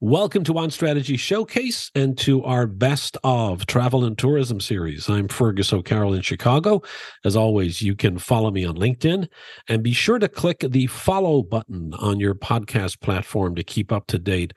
[0.00, 5.08] Welcome to On Strategy Showcase and to our Best of Travel and Tourism series.
[5.08, 6.82] I'm Fergus O'Carroll in Chicago.
[7.24, 9.26] As always, you can follow me on LinkedIn
[9.68, 14.06] and be sure to click the follow button on your podcast platform to keep up
[14.06, 14.54] to date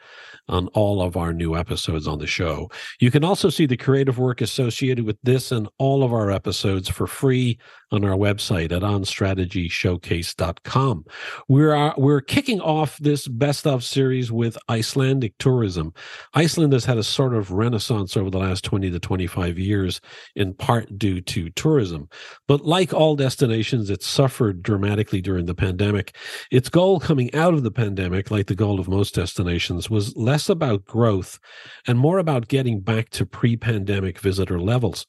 [0.47, 2.69] on all of our new episodes on the show.
[2.99, 6.87] You can also see the creative work associated with this and all of our episodes
[6.87, 7.57] for free
[7.91, 11.05] on our website at onstrategyshowcase.com.
[11.47, 15.93] We're uh, we're kicking off this best of series with Icelandic tourism.
[16.33, 20.01] Iceland has had a sort of renaissance over the last 20 to 25 years
[20.35, 22.09] in part due to tourism.
[22.47, 26.15] But like all destinations it suffered dramatically during the pandemic.
[26.51, 30.49] Its goal coming out of the pandemic like the goal of most destinations was less
[30.49, 31.39] about growth
[31.87, 35.05] and more about getting back to pre-pandemic visitor levels.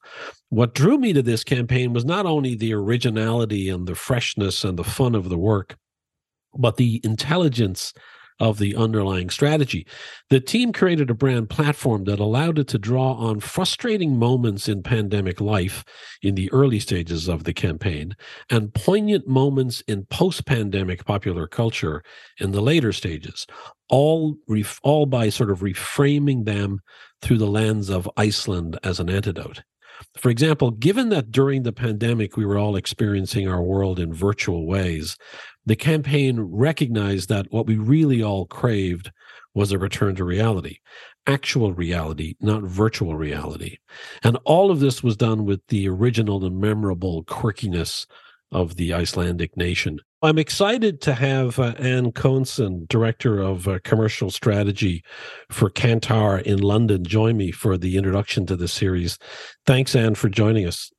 [0.48, 4.78] What drew me to this campaign was not only the originality and the freshness and
[4.78, 5.76] the fun of the work,
[6.54, 7.92] but the intelligence
[8.42, 9.86] of the underlying strategy.
[10.28, 14.82] The team created a brand platform that allowed it to draw on frustrating moments in
[14.82, 15.84] pandemic life
[16.22, 18.16] in the early stages of the campaign
[18.50, 22.02] and poignant moments in post pandemic popular culture
[22.40, 23.46] in the later stages,
[23.88, 26.80] all, ref- all by sort of reframing them
[27.20, 29.62] through the lens of Iceland as an antidote.
[30.16, 34.66] For example, given that during the pandemic we were all experiencing our world in virtual
[34.66, 35.16] ways,
[35.66, 39.10] the campaign recognized that what we really all craved
[39.54, 40.78] was a return to reality,
[41.26, 43.76] actual reality, not virtual reality.
[44.22, 48.06] And all of this was done with the original and memorable quirkiness
[48.50, 49.98] of the Icelandic nation.
[50.24, 55.02] I'm excited to have uh, Anne Coenson, Director of uh, Commercial Strategy
[55.50, 59.18] for Kantar in London, join me for the introduction to the series.
[59.66, 60.92] Thanks, Anne, for joining us.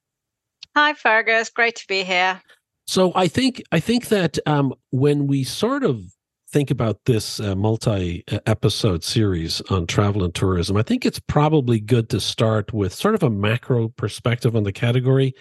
[0.76, 1.50] Hi, Fergus.
[1.50, 2.42] Great to be here.
[2.86, 6.02] So I think I think that um, when we sort of
[6.52, 12.10] think about this uh, multi-episode series on travel and tourism, I think it's probably good
[12.10, 15.34] to start with sort of a macro perspective on the category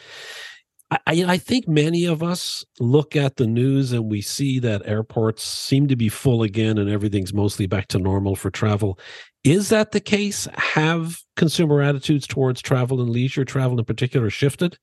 [1.06, 5.42] I, I, think many of us look at the news and we see that airports
[5.42, 8.98] seem to be full again and everything's mostly back to normal for travel.
[9.42, 10.47] Is that the case?
[10.54, 14.76] Have consumer attitudes towards travel and leisure travel in particular shifted?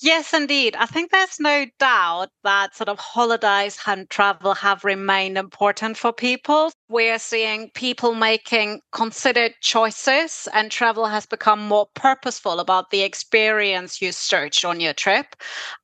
[0.00, 0.76] Yes, indeed.
[0.76, 6.12] I think there's no doubt that sort of holidays and travel have remained important for
[6.12, 6.70] people.
[6.94, 14.00] We're seeing people making considered choices, and travel has become more purposeful about the experience
[14.00, 15.34] you search on your trip.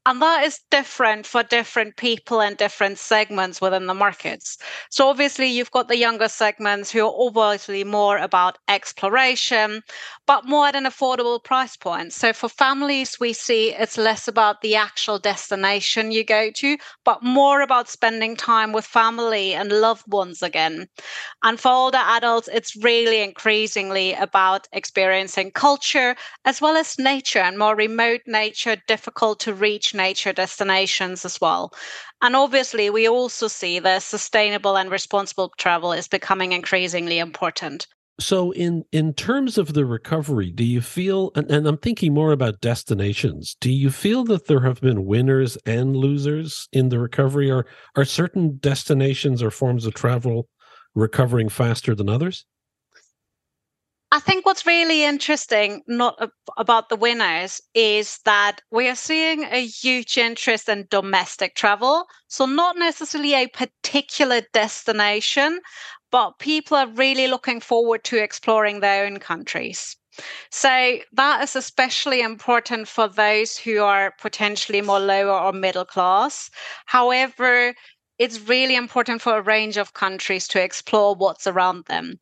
[0.06, 4.56] And that is different for different people and different segments within the markets.
[4.90, 9.82] So, obviously, you've got the younger segments who are obviously more about exploration,
[10.28, 12.12] but more at an affordable price point.
[12.12, 17.22] So, for families, we see it's less about the actual destination you go to, but
[17.24, 20.86] more about spending time with family and loved ones again.
[21.42, 27.58] And for older adults, it's really increasingly about experiencing culture as well as nature and
[27.58, 31.72] more remote nature, difficult to reach nature destinations as well.
[32.22, 37.86] And obviously, we also see that sustainable and responsible travel is becoming increasingly important
[38.20, 42.32] so in in terms of the recovery do you feel and, and, i'm thinking more
[42.32, 47.50] about destinations do you feel that there have been winners and losers in the recovery
[47.50, 47.66] or
[47.96, 50.48] are certain destinations or forms of travel
[50.94, 52.44] recovering faster than others
[54.12, 59.64] I think what's really interesting, not about the winners, is that we are seeing a
[59.64, 62.06] huge interest in domestic travel.
[62.26, 65.60] So, not necessarily a particular destination,
[66.10, 69.96] but people are really looking forward to exploring their own countries.
[70.50, 76.50] So that is especially important for those who are potentially more lower or middle class.
[76.86, 77.74] However,
[78.20, 82.20] it's really important for a range of countries to explore what's around them.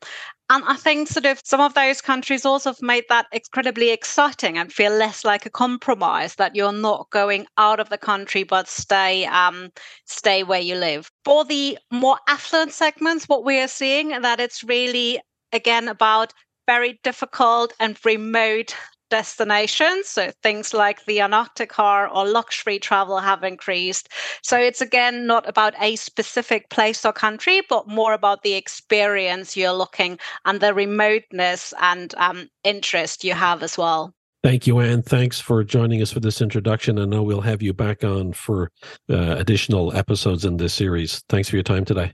[0.48, 4.56] And I think sort of some of those countries also have made that incredibly exciting
[4.56, 8.68] and feel less like a compromise that you're not going out of the country but
[8.68, 9.70] stay um,
[10.06, 11.10] stay where you live.
[11.24, 15.20] For the more affluent segments, what we are seeing that it's really
[15.52, 16.32] again about
[16.66, 18.74] very difficult and remote
[19.10, 20.08] destinations.
[20.08, 24.08] So things like the Antarctica or luxury travel have increased.
[24.42, 29.56] So it's again not about a specific place or country, but more about the experience
[29.56, 34.14] you're looking and the remoteness and um, interest you have as well.
[34.44, 35.02] Thank you, Anne.
[35.02, 36.98] Thanks for joining us for this introduction.
[36.98, 38.70] I know we'll have you back on for
[39.10, 41.24] uh, additional episodes in this series.
[41.28, 42.12] Thanks for your time today.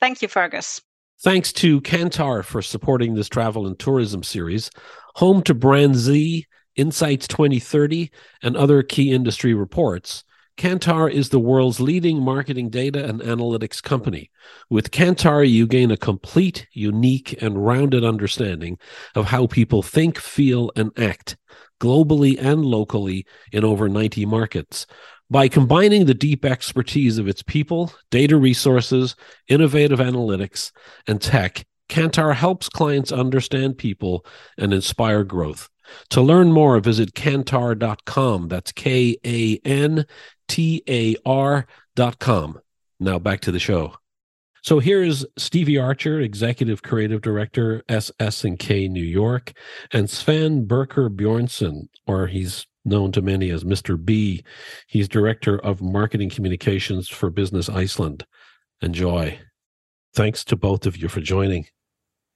[0.00, 0.80] Thank you, Fergus.
[1.22, 4.70] Thanks to Kantar for supporting this travel and tourism series
[5.16, 6.44] home to BrandZ,
[6.76, 8.10] Insights 2030,
[8.42, 10.24] and other key industry reports.
[10.58, 14.30] Kantar is the world's leading marketing data and analytics company.
[14.68, 18.78] With Kantar, you gain a complete, unique, and rounded understanding
[19.14, 21.36] of how people think, feel, and act
[21.80, 24.86] globally and locally in over 90 markets.
[25.28, 29.16] By combining the deep expertise of its people, data resources,
[29.48, 30.70] innovative analytics,
[31.06, 34.24] and tech, Kantar helps clients understand people
[34.56, 35.68] and inspire growth.
[36.08, 38.48] To learn more, visit kantar.com.
[38.48, 40.06] That's K A N
[40.48, 42.60] T A R.com.
[42.98, 43.96] Now back to the show.
[44.62, 49.52] So here's Stevie Archer, Executive Creative Director, SS&K New York,
[49.92, 54.02] and Sven Birkir Bjornson, or he's known to many as Mr.
[54.02, 54.42] B.
[54.86, 58.24] He's Director of Marketing Communications for Business Iceland.
[58.80, 59.38] Enjoy.
[60.14, 61.66] Thanks to both of you for joining.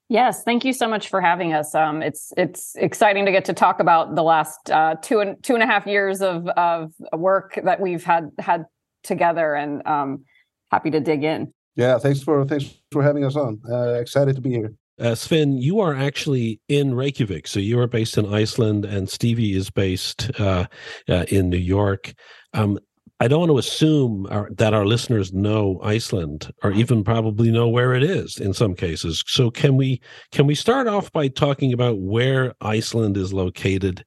[0.09, 1.75] Yes, thank you so much for having us.
[1.75, 5.55] Um, it's it's exciting to get to talk about the last uh, two and two
[5.55, 8.67] and a half years of of work that we've had had
[9.03, 10.25] together, and um,
[10.71, 11.53] happy to dig in.
[11.75, 13.61] Yeah, thanks for thanks for having us on.
[13.69, 14.75] Uh, excited to be here.
[14.99, 19.55] Uh, Sven, you are actually in Reykjavik, so you are based in Iceland, and Stevie
[19.55, 20.67] is based uh,
[21.09, 22.15] uh, in New York.
[22.55, 22.79] Um,
[23.19, 27.67] I don't want to assume our, that our listeners know Iceland or even probably know
[27.67, 29.25] where it is in some cases.
[29.27, 30.03] So can we
[30.33, 34.05] can we start off by talking about where Iceland is located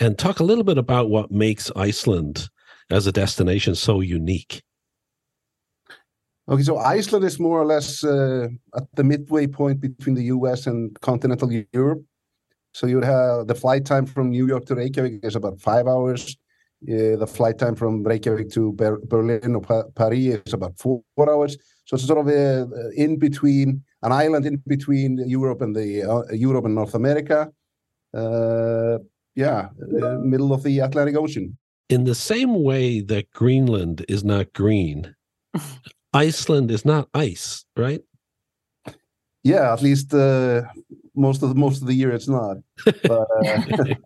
[0.00, 2.48] and talk a little bit about what makes Iceland
[2.90, 4.62] as a destination so unique?
[6.48, 10.66] Okay, so Iceland is more or less uh, at the midway point between the US
[10.66, 12.02] and continental Europe.
[12.74, 16.36] So you have the flight time from New York to Reykjavik is about five hours
[16.82, 21.32] the flight time from Reykjavik to Ber Berlin or pa Paris is about four, four,
[21.32, 21.56] hours.
[21.84, 26.04] So it's sort of a, uh, in between an island in between Europe and the
[26.04, 27.50] uh, Europe and North America.
[28.14, 28.98] Uh,
[29.34, 29.68] yeah,
[30.02, 31.56] uh, middle of the Atlantic Ocean.
[31.88, 35.14] In the same way that Greenland is not green,
[36.12, 38.00] Iceland is not ice, right?
[39.44, 40.62] Yeah, at least uh,
[41.14, 42.56] most of the most of the year it's not.
[42.84, 43.26] But,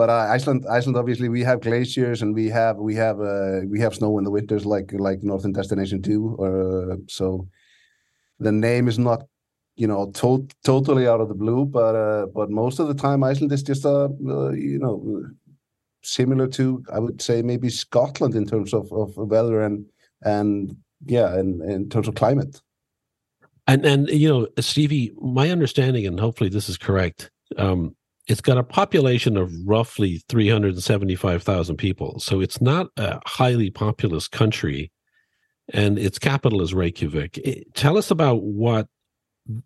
[0.00, 3.80] but uh, Iceland, Iceland, obviously, we have glaciers and we have we have uh, we
[3.80, 6.36] have snow in the winters, like like Northern Destination too.
[6.38, 7.46] Or uh, so,
[8.38, 9.24] the name is not,
[9.76, 13.22] you know, to- totally out of the blue, but uh, but most of the time,
[13.22, 15.22] Iceland is just a uh, you know
[16.02, 19.84] similar to I would say maybe Scotland in terms of of weather and
[20.22, 20.74] and
[21.04, 22.62] yeah, and in terms of climate.
[23.66, 27.30] And and you know, Stevie, my understanding, and hopefully this is correct.
[27.58, 27.96] Um,
[28.26, 32.20] it's got a population of roughly 375,000 people.
[32.20, 34.92] So it's not a highly populous country
[35.72, 37.40] and its capital is Reykjavik.
[37.74, 38.88] tell us about what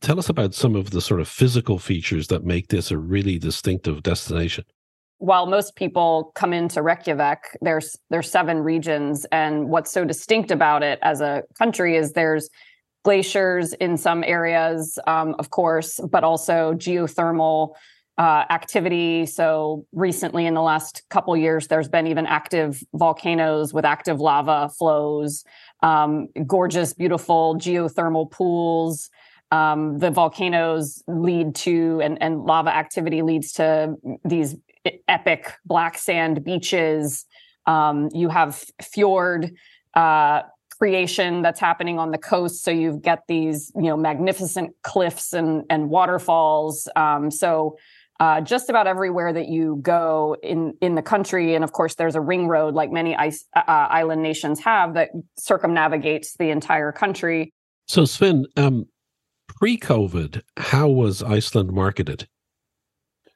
[0.00, 3.38] tell us about some of the sort of physical features that make this a really
[3.38, 4.64] distinctive destination.
[5.18, 10.82] While most people come into Reykjavik, there's there's seven regions and what's so distinct about
[10.82, 12.48] it as a country is there's
[13.04, 17.74] glaciers in some areas, um, of course, but also geothermal
[18.16, 19.26] uh, activity.
[19.26, 24.70] So recently, in the last couple years, there's been even active volcanoes with active lava
[24.78, 25.44] flows,
[25.82, 29.10] um, gorgeous, beautiful geothermal pools.
[29.50, 34.56] Um, the volcanoes lead to, and, and lava activity leads to these
[35.08, 37.26] epic black sand beaches.
[37.66, 39.54] Um, you have fjord
[39.94, 40.42] uh,
[40.78, 42.62] creation that's happening on the coast.
[42.62, 46.88] So you get these, you know, magnificent cliffs and and waterfalls.
[46.96, 47.76] Um, so
[48.20, 52.14] uh, just about everywhere that you go in in the country, and of course, there's
[52.14, 56.92] a ring road like many ice, uh, uh island nations have that circumnavigates the entire
[56.92, 57.52] country.
[57.86, 58.86] So, Sven, um,
[59.48, 62.28] pre-COVID, how was Iceland marketed?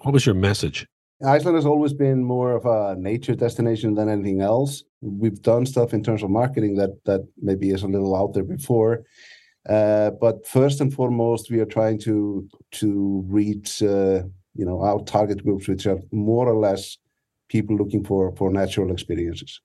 [0.03, 0.87] What was your message?
[1.27, 4.85] Iceland has always been more of a nature destination than anything else.
[5.01, 8.45] We've done stuff in terms of marketing that that maybe is a little out there
[8.45, 9.03] before,
[9.69, 14.23] uh, but first and foremost, we are trying to to reach uh,
[14.59, 16.99] you know our target groups, which are more or less
[17.49, 19.61] people looking for for natural experiences.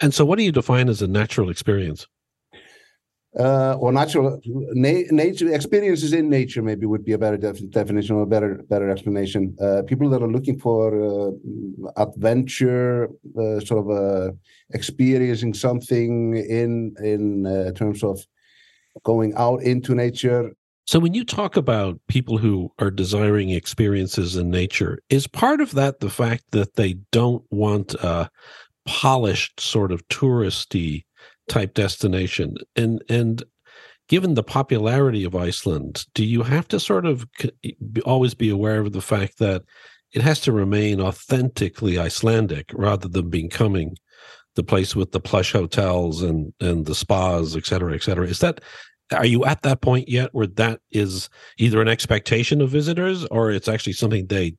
[0.00, 2.06] And so, what do you define as a natural experience?
[3.38, 4.40] Uh, or natural
[4.72, 8.62] na- nature experiences in nature maybe would be a better def- definition or a better
[8.70, 9.54] better explanation.
[9.60, 11.30] Uh, people that are looking for uh,
[11.98, 14.32] adventure, uh, sort of uh,
[14.72, 18.18] experiencing something in in uh, terms of
[19.04, 20.50] going out into nature
[20.88, 25.72] so when you talk about people who are desiring experiences in nature, is part of
[25.72, 28.30] that the fact that they don't want a
[28.86, 31.04] polished sort of touristy
[31.46, 32.56] type destination?
[32.74, 33.42] And and
[34.08, 37.26] given the popularity of Iceland, do you have to sort of
[38.06, 39.64] always be aware of the fact that
[40.14, 43.94] it has to remain authentically Icelandic rather than becoming
[44.54, 48.26] the place with the plush hotels and and the spas, et cetera, et cetera.
[48.26, 48.62] Is that
[49.12, 53.50] are you at that point yet where that is either an expectation of visitors or
[53.50, 54.56] it's actually something they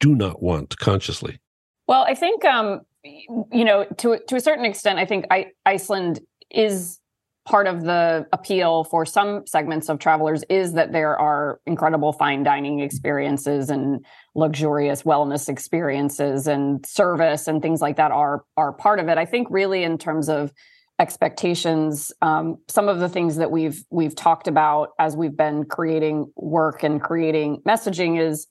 [0.00, 1.40] do not want consciously?
[1.86, 6.20] Well, I think um, you know to to a certain extent, I think I, Iceland
[6.50, 7.00] is
[7.48, 12.42] part of the appeal for some segments of travelers is that there are incredible fine
[12.42, 19.00] dining experiences and luxurious wellness experiences and service and things like that are are part
[19.00, 19.16] of it.
[19.16, 20.52] I think really in terms of
[20.98, 26.30] expectations um, some of the things that we've we've talked about as we've been creating
[26.36, 28.46] work and creating messaging is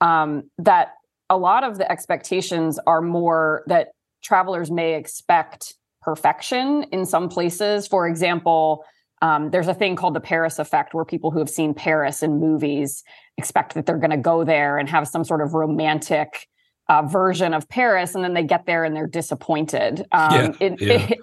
[0.00, 0.88] um, that
[1.30, 3.88] a lot of the expectations are more that
[4.22, 8.84] travelers may expect perfection in some places for example
[9.22, 12.38] um, there's a thing called the paris effect where people who have seen paris in
[12.38, 13.02] movies
[13.38, 16.46] expect that they're going to go there and have some sort of romantic
[16.88, 20.06] uh, version of Paris, and then they get there and they're disappointed.
[20.12, 21.06] Um, yeah, it, yeah.
[21.10, 21.18] It,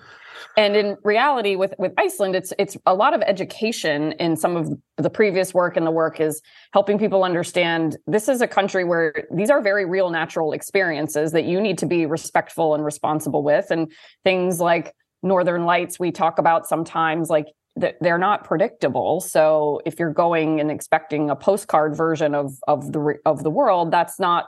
[0.55, 4.13] and in reality, with with Iceland, it's it's a lot of education.
[4.13, 6.41] In some of the previous work, and the work is
[6.73, 11.45] helping people understand this is a country where these are very real, natural experiences that
[11.45, 13.91] you need to be respectful and responsible with, and
[14.23, 14.93] things like
[15.23, 20.69] northern lights we talk about sometimes like they're not predictable so if you're going and
[20.69, 24.45] expecting a postcard version of of the of the world that's not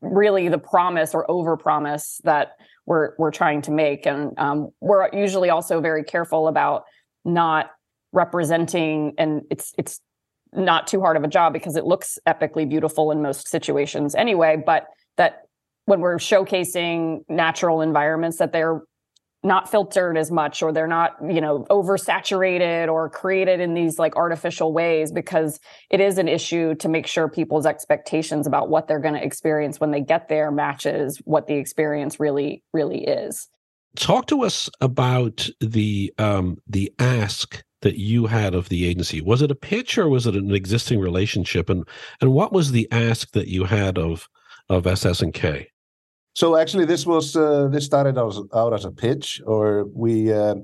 [0.00, 2.52] really the promise or over promise that
[2.86, 4.06] we're we're trying to make.
[4.06, 6.84] And um, we're usually also very careful about
[7.24, 7.70] not
[8.12, 10.00] representing and it's it's
[10.52, 14.56] not too hard of a job because it looks epically beautiful in most situations anyway
[14.66, 15.42] but that
[15.84, 18.80] when we're showcasing natural environments that they're
[19.42, 24.14] not filtered as much or they're not you know oversaturated or created in these like
[24.16, 29.00] artificial ways because it is an issue to make sure people's expectations about what they're
[29.00, 33.48] going to experience when they get there matches what the experience really really is.
[33.96, 39.22] Talk to us about the um the ask that you had of the agency.
[39.22, 41.70] Was it a pitch or was it an existing relationship?
[41.70, 41.88] And
[42.20, 44.28] and what was the ask that you had of
[44.68, 45.70] of ss and k
[46.34, 50.54] so actually, this was uh, this started out, out as a pitch, or we uh,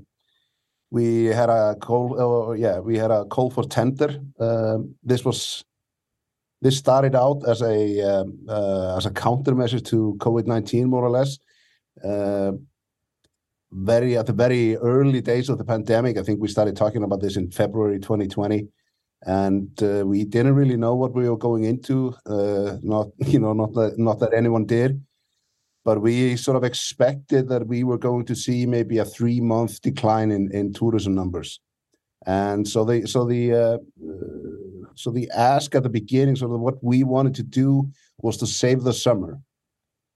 [0.91, 2.51] we had a call.
[2.51, 4.21] Uh, yeah, we had a call for tender.
[4.39, 5.65] Uh, this was
[6.63, 11.11] this started out as a um, uh, as a countermeasure to COVID nineteen, more or
[11.11, 11.39] less.
[12.05, 12.53] Uh,
[13.73, 17.21] very at the very early days of the pandemic, I think we started talking about
[17.21, 18.69] this in February 2020
[19.23, 22.15] and uh, we didn't really know what we were going into.
[22.27, 25.05] Uh, not you know, not that not that anyone did
[25.87, 29.81] but we sort of expected that we were going to see maybe a three month
[29.81, 31.61] decline in, in tourism numbers.
[32.27, 33.79] And so the so the uh,
[34.11, 37.89] uh, so the ask at the beginning, sort of what we wanted to do
[38.19, 39.39] was to save the summer.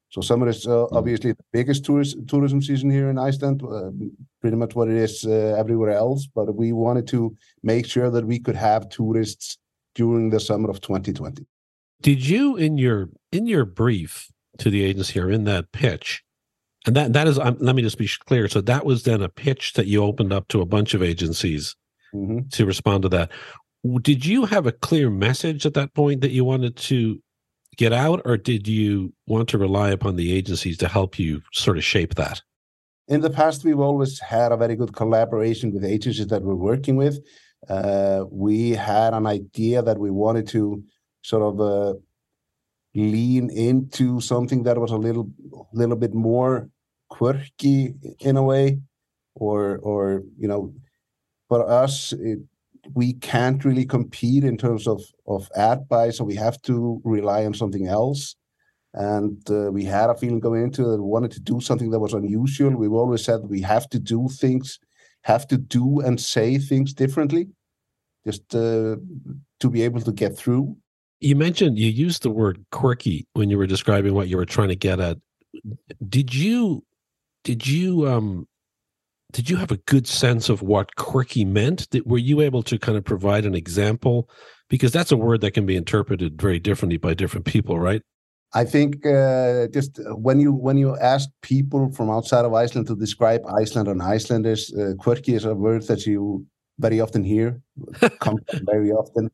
[0.09, 0.97] So summer is uh, mm-hmm.
[0.97, 3.93] obviously the biggest tourist tourism season here in Iceland, uh,
[4.41, 6.27] pretty much what it is uh, everywhere else.
[6.35, 9.57] But we wanted to make sure that we could have tourists
[9.95, 11.47] during the summer of 2020.
[12.01, 16.23] Did you in your in your brief to the agency or in that pitch.
[16.87, 18.49] And that that is um, let me just be clear.
[18.49, 21.77] So that was then a pitch that you opened up to a bunch of agencies
[22.15, 22.49] mm-hmm.
[22.53, 23.31] to respond to that.
[24.03, 27.21] Did you have a clear message at that point that you wanted to
[27.77, 31.79] get out or did you want to rely upon the agencies to help you sort
[31.79, 32.43] of shape that?
[33.09, 36.97] In the past we've always had a very good collaboration with agencies that we're working
[36.97, 37.19] with.
[37.69, 40.83] Uh, we had an idea that we wanted to
[41.23, 41.99] sort of uh,
[42.95, 45.31] lean into something that was a little
[45.73, 46.69] little bit more
[47.09, 48.79] quirky in a way
[49.35, 50.73] or or you know
[51.49, 52.41] for us it,
[52.95, 57.45] we can't really compete in terms of of ad buy so we have to rely
[57.45, 58.37] on something else.
[58.93, 61.91] And uh, we had a feeling going into it that we wanted to do something
[61.91, 62.77] that was unusual.
[62.77, 64.81] We've always said we have to do things
[65.23, 67.49] have to do and say things differently
[68.25, 68.97] just uh,
[69.61, 70.77] to be able to get through
[71.21, 74.69] you mentioned you used the word quirky when you were describing what you were trying
[74.69, 75.19] to get at.
[76.09, 76.85] Did you
[77.45, 78.47] did you um
[79.33, 81.89] did you have a good sense of what quirky meant?
[81.91, 84.29] Did, were you able to kind of provide an example?
[84.69, 88.03] Because that's a word that can be interpreted very differently by different people, right?
[88.53, 92.97] I think uh, just when you when you ask people from outside of Iceland to
[92.97, 96.45] describe Iceland on Icelanders, uh, quirky is a word that you
[96.79, 97.61] very often hear,
[98.21, 99.31] come very often.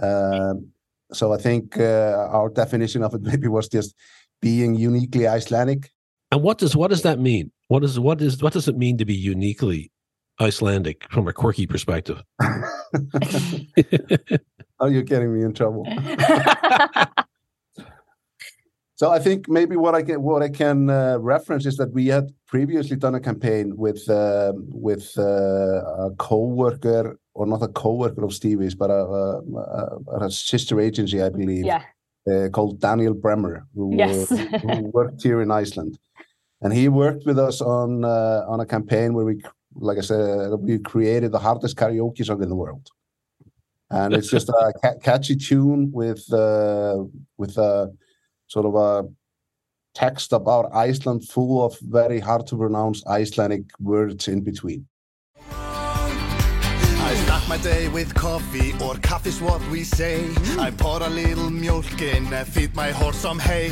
[0.00, 0.72] Um,
[1.12, 3.94] so I think uh, our definition of it maybe was just
[4.40, 5.90] being uniquely Icelandic.
[6.32, 7.52] And what does what does that mean?
[7.68, 9.92] What is what is what does it mean to be uniquely
[10.40, 12.22] Icelandic from a quirky perspective?
[14.80, 15.86] oh, you're getting me in trouble.
[18.96, 22.06] So I think maybe what I can what I can uh, reference is that we
[22.06, 28.24] had previously done a campaign with uh, with uh, a co-worker or not a co-worker
[28.24, 31.82] of Stevie's, but a, a, a sister agency, I believe, yeah.
[32.26, 34.30] Uh, called Daniel Bremer, who, yes.
[34.30, 35.98] who, worked here in Iceland,
[36.62, 39.42] and he worked with us on uh, on a campaign where we,
[39.74, 42.88] like I said, we created the hardest karaoke song in the world,
[43.90, 47.04] and it's just a ca- catchy tune with uh,
[47.36, 47.92] with a
[48.46, 49.08] sort of a
[49.94, 54.86] text about Iceland full of very hard to pronounce Icelandic words in between.
[57.08, 60.28] I start my day with coffee, or coffee's what we say.
[60.58, 63.70] I pour a little milk in and feed my horse some hay.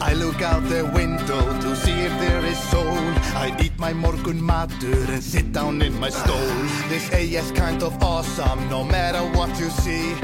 [0.00, 2.98] I look out the window to see if there is soul.
[3.36, 6.08] I eat my morgun matur and sit down in my.
[6.88, 10.14] This A is kind of awesome, no matter what you see.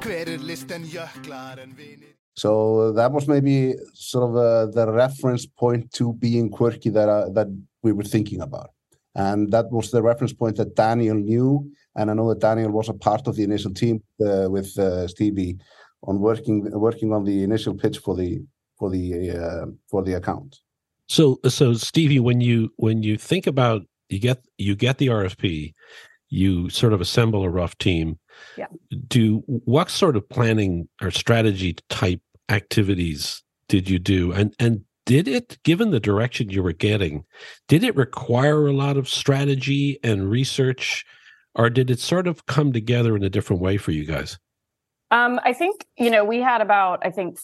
[0.00, 2.15] Credit list and and.
[2.36, 7.30] So that was maybe sort of uh, the reference point to being quirky that uh,
[7.30, 7.48] that
[7.82, 8.70] we were thinking about,
[9.14, 12.88] and that was the reference point that Daniel knew, and I know that Daniel was
[12.90, 15.56] a part of the initial team uh, with uh, Stevie
[16.02, 18.42] on working working on the initial pitch for the
[18.78, 20.60] for the uh, for the account.
[21.08, 25.72] So so Stevie, when you when you think about you get you get the RFP,
[26.28, 28.18] you sort of assemble a rough team.
[28.56, 28.66] Yeah.
[29.08, 34.32] Do what sort of planning or strategy type activities did you do?
[34.32, 37.24] And and did it given the direction you were getting
[37.68, 41.04] did it require a lot of strategy and research
[41.54, 44.38] or did it sort of come together in a different way for you guys?
[45.12, 47.38] Um, i think you know we had about i think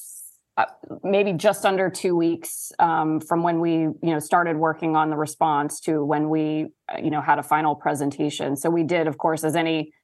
[0.59, 0.67] uh,
[1.03, 5.17] maybe just under two weeks um, from when we you know started working on the
[5.17, 8.55] response to when we uh, you know had a final presentation.
[8.57, 9.95] So we did of course as any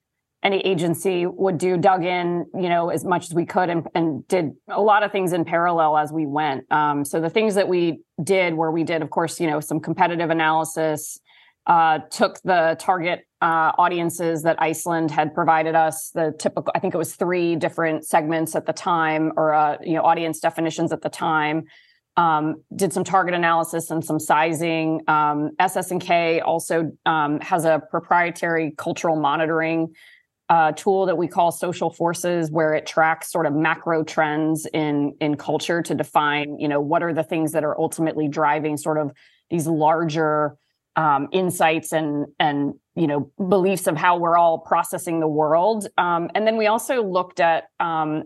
[0.43, 4.27] any agency would do dug in you know as much as we could and, and
[4.29, 6.71] did a lot of things in parallel as we went.
[6.71, 9.81] Um, so the things that we did where we did of course you know some
[9.81, 11.19] competitive analysis
[11.67, 16.95] uh, took the target uh, audiences that iceland had provided us the typical i think
[16.95, 21.03] it was three different segments at the time or uh, you know audience definitions at
[21.03, 21.65] the time.
[22.17, 25.03] Um, did some target analysis and some sizing.
[25.07, 29.95] Um, ss&k also um, has a proprietary cultural monitoring
[30.49, 35.15] uh, tool that we call social forces where it tracks sort of macro trends in
[35.21, 38.99] in culture to define you know what are the things that are ultimately driving sort
[38.99, 39.13] of
[39.51, 40.57] these larger
[40.99, 45.87] um, insights and and you know beliefs of how we're all processing the world.
[45.97, 48.25] Um, and then we also looked at um,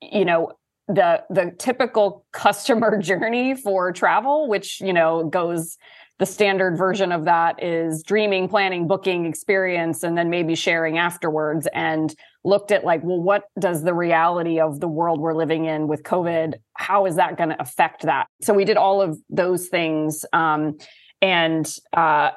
[0.00, 0.52] you know
[0.88, 5.76] the the typical customer journey for travel which you know goes
[6.18, 11.68] the standard version of that is dreaming, planning, booking, experience, and then maybe sharing afterwards.
[11.74, 12.14] And
[12.46, 16.04] looked at like, well, what does the reality of the world we're living in with
[16.04, 18.28] COVID, how is that going to affect that?
[18.40, 20.24] So we did all of those things.
[20.32, 20.78] Um,
[21.20, 22.30] and, uh,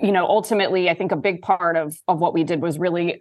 [0.00, 3.20] you know, ultimately, I think a big part of, of what we did was really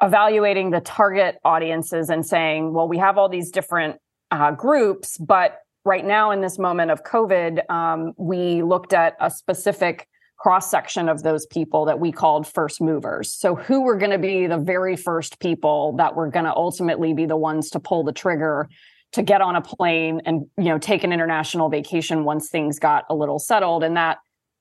[0.00, 5.58] evaluating the target audiences and saying, well, we have all these different uh, groups, but
[5.84, 10.06] right now in this moment of COVID, um, we looked at a specific
[10.38, 13.32] cross section of those people that we called first movers.
[13.32, 17.12] So, who were going to be the very first people that were going to ultimately
[17.12, 18.68] be the ones to pull the trigger
[19.12, 23.04] to get on a plane and you know take an international vacation once things got
[23.10, 24.18] a little settled, and that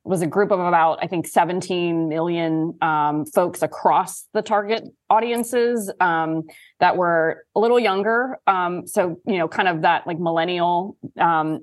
[0.10, 5.92] was a group of about I think 17 million um, folks across the target audiences
[6.00, 6.44] um,
[6.80, 8.40] that were a little younger.
[8.48, 11.60] Um, so you know, kind of that like millennial um,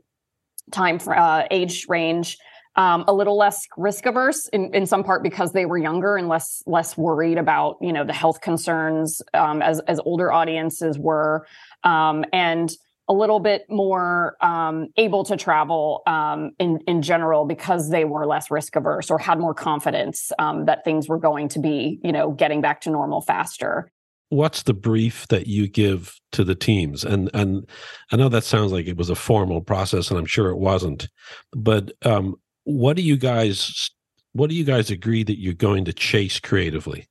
[0.71, 2.39] time for, uh, age range.
[2.77, 6.29] Um, a little less risk averse in, in some part because they were younger and
[6.29, 11.47] less less worried about you know the health concerns um, as as older audiences were
[11.83, 12.71] and
[13.09, 18.27] a little bit more um, able to travel um, in in general because they were
[18.27, 22.13] less risk averse or had more confidence um, that things were going to be you
[22.13, 23.91] know getting back to normal faster.
[24.29, 27.05] What's the brief that you give to the teams?
[27.05, 27.69] And and
[28.11, 31.09] I know that sounds like it was a formal process, and I'm sure it wasn't.
[31.53, 33.91] But um, what do you guys
[34.33, 37.07] what do you guys agree that you're going to chase creatively?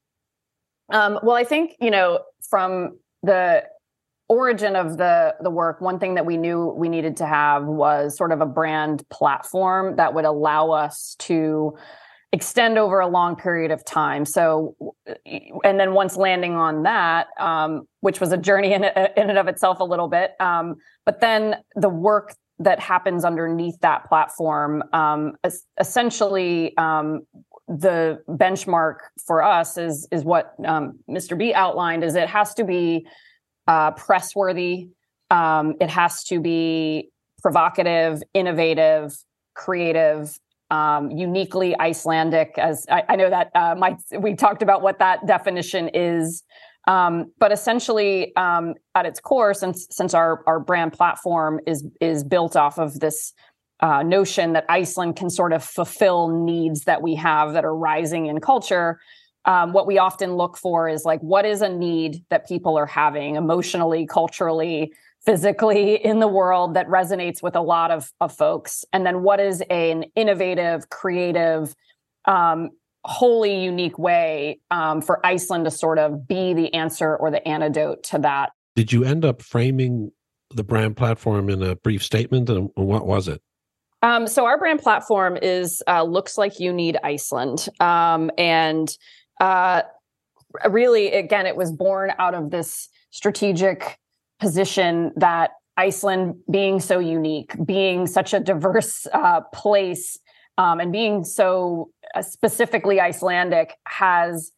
[0.91, 3.63] Um, well, I think you know from the
[4.27, 8.17] origin of the the work one thing that we knew we needed to have was
[8.17, 11.75] sort of a brand platform that would allow us to
[12.31, 14.75] extend over a long period of time so
[15.63, 19.47] and then once landing on that um, which was a journey in, in and of
[19.47, 25.33] itself a little bit um, but then the work that happens underneath that platform um,
[25.79, 27.21] essentially um,
[27.67, 31.37] the benchmark for us is is what um, Mr.
[31.37, 33.05] B outlined is it has to be
[33.67, 34.89] uh, press worthy.
[35.31, 37.09] Um, it has to be
[37.41, 39.15] provocative, innovative,
[39.55, 40.39] creative,
[40.71, 42.57] um, uniquely Icelandic.
[42.57, 46.43] As I, I know that uh, my, we talked about what that definition is,
[46.87, 52.23] um, but essentially, um, at its core, since since our our brand platform is is
[52.23, 53.33] built off of this
[53.79, 58.27] uh, notion that Iceland can sort of fulfill needs that we have that are rising
[58.27, 58.99] in culture.
[59.45, 62.85] Um, what we often look for is like, what is a need that people are
[62.85, 64.91] having emotionally, culturally,
[65.23, 68.83] physically in the world that resonates with a lot of, of folks?
[68.91, 71.75] And then what is a, an innovative, creative,
[72.25, 72.69] um,
[73.03, 78.03] wholly unique way um, for Iceland to sort of be the answer or the antidote
[78.05, 78.51] to that?
[78.75, 80.11] Did you end up framing
[80.49, 82.49] the brand platform in a brief statement?
[82.49, 83.41] And what was it?
[84.01, 88.95] Um, so our brand platform is uh, looks like you need Iceland, um, and
[89.39, 89.81] uh,
[90.69, 93.99] really, again, it was born out of this strategic
[94.39, 100.17] position that Iceland, being so unique, being such a diverse uh, place,
[100.57, 104.51] um, and being so uh, specifically Icelandic, has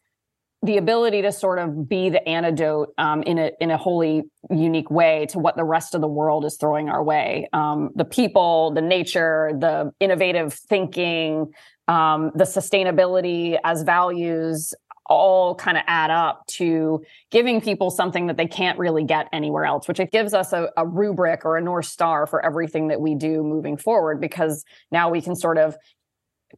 [0.62, 4.90] the ability to sort of be the antidote um, in a in a wholly unique
[4.90, 7.48] way to what the rest of the world is throwing our way.
[7.52, 11.52] Um, the people, the nature, the innovative thinking,
[11.88, 14.74] um, the sustainability as values
[15.10, 19.64] all kind of add up to giving people something that they can't really get anywhere
[19.64, 23.00] else, which it gives us a, a rubric or a North Star for everything that
[23.00, 25.76] we do moving forward, because now we can sort of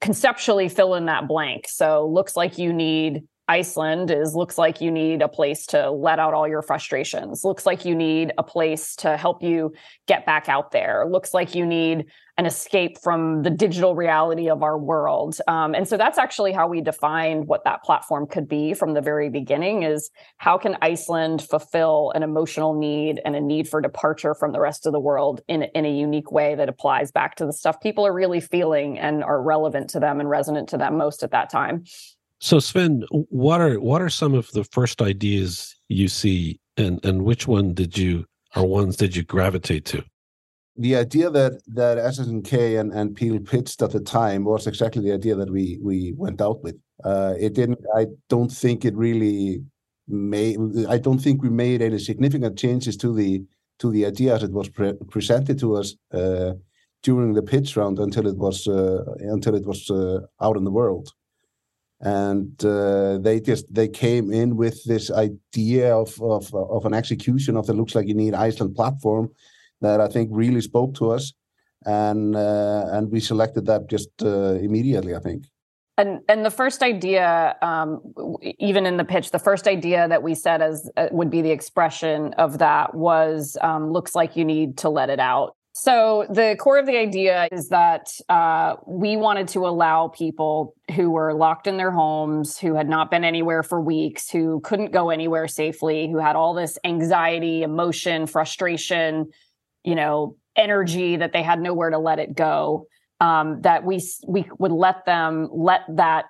[0.01, 1.67] conceptually fill in that blank.
[1.69, 6.21] So looks like you need Iceland is looks like you need a place to let
[6.21, 7.45] out all your frustrations.
[7.45, 9.73] Looks like you need a place to help you
[10.07, 11.05] get back out there.
[11.11, 12.07] Looks like you need
[12.39, 15.37] an escape from the digital reality of our world.
[15.49, 19.01] Um, and so that's actually how we defined what that platform could be from the
[19.01, 24.33] very beginning is how can Iceland fulfill an emotional need and a need for departure
[24.33, 27.47] from the rest of the world in, in a unique way that applies back to
[27.47, 30.97] the stuff people are really feeling and are relevant to them and resonant to them
[30.97, 31.83] most at that time.
[32.41, 37.23] So Sven, what are what are some of the first ideas you see and and
[37.23, 38.25] which one did you
[38.57, 40.03] or ones did you gravitate to?
[40.77, 45.13] The idea that that SS&K and, and Peel pitched at the time was exactly the
[45.13, 46.77] idea that we we went out with.
[47.05, 49.63] Uh, it didn't I don't think it really
[50.09, 50.57] made
[50.89, 53.45] I don't think we made any significant changes to the
[53.81, 56.55] to the idea as it was pre- presented to us uh,
[57.03, 60.71] during the pitch round until it was uh, until it was uh, out in the
[60.71, 61.13] world
[62.01, 67.57] and uh, they just they came in with this idea of, of of an execution
[67.57, 69.31] of the looks like you need Iceland platform
[69.81, 71.33] that I think really spoke to us,
[71.85, 75.15] and uh, and we selected that just uh, immediately.
[75.15, 75.45] I think.
[75.99, 78.01] And and the first idea, um,
[78.59, 81.51] even in the pitch, the first idea that we said as uh, would be the
[81.51, 85.57] expression of that was um, looks like you need to let it out.
[85.83, 91.11] So, the core of the idea is that uh, we wanted to allow people who
[91.11, 95.09] were locked in their homes, who had not been anywhere for weeks, who couldn't go
[95.09, 99.31] anywhere safely, who had all this anxiety, emotion, frustration,
[99.83, 102.85] you know, energy that they had nowhere to let it go.
[103.19, 106.27] Um, that we we would let them let that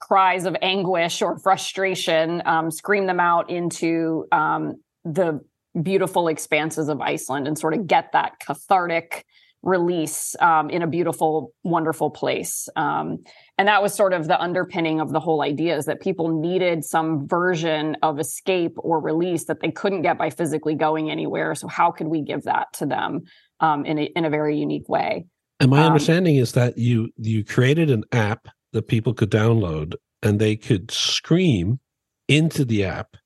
[0.00, 5.40] cries of anguish or frustration um, scream them out into um, the
[5.80, 9.24] beautiful expanses of Iceland and sort of get that cathartic
[9.62, 12.68] release um, in a beautiful, wonderful place.
[12.74, 13.22] Um,
[13.56, 16.84] and that was sort of the underpinning of the whole idea is that people needed
[16.84, 21.54] some version of escape or release that they couldn't get by physically going anywhere.
[21.54, 23.22] So how could we give that to them
[23.60, 25.26] um, in, a, in a very unique way?
[25.60, 29.94] And my um, understanding is that you you created an app that people could download
[30.20, 31.78] and they could scream
[32.26, 33.16] into the app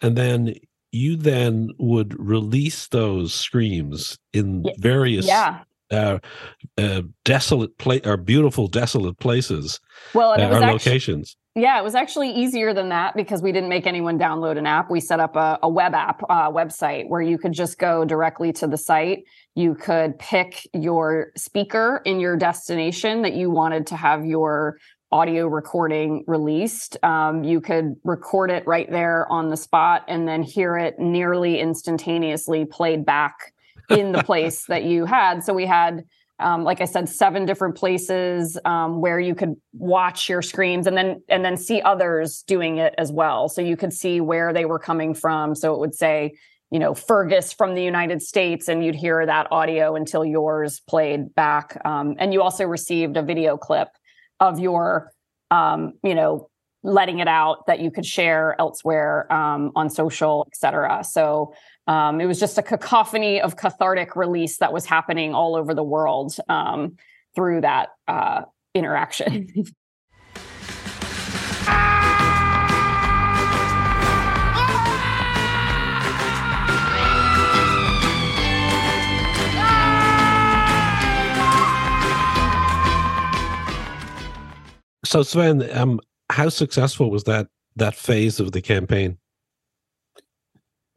[0.00, 0.54] and then
[0.92, 5.62] you then would release those screams in various yeah.
[5.90, 6.18] uh,
[6.78, 9.80] uh, desolate place or beautiful desolate places
[10.14, 11.36] well and uh, it was actually, locations.
[11.54, 14.90] yeah it was actually easier than that because we didn't make anyone download an app.
[14.90, 18.52] We set up a, a web app uh, website where you could just go directly
[18.54, 19.24] to the site.
[19.54, 24.78] You could pick your speaker in your destination that you wanted to have your
[25.12, 26.96] audio recording released.
[27.02, 31.58] Um, you could record it right there on the spot and then hear it nearly
[31.58, 33.52] instantaneously played back
[33.88, 35.42] in the place that you had.
[35.42, 36.04] So we had,
[36.38, 40.96] um, like I said, seven different places um, where you could watch your screens and
[40.96, 43.48] then and then see others doing it as well.
[43.48, 45.56] So you could see where they were coming from.
[45.56, 46.34] So it would say,
[46.70, 51.34] you know, Fergus from the United States, and you'd hear that audio until yours played
[51.34, 51.80] back.
[51.84, 53.88] Um, and you also received a video clip
[54.40, 55.12] of your
[55.50, 56.48] um, you know
[56.82, 61.04] letting it out that you could share elsewhere um, on social, etc.
[61.04, 61.52] So
[61.86, 65.82] um, it was just a cacophony of cathartic release that was happening all over the
[65.82, 66.96] world um,
[67.34, 68.42] through that uh,
[68.74, 69.52] interaction.
[85.04, 89.18] So Sven, um, how successful was that that phase of the campaign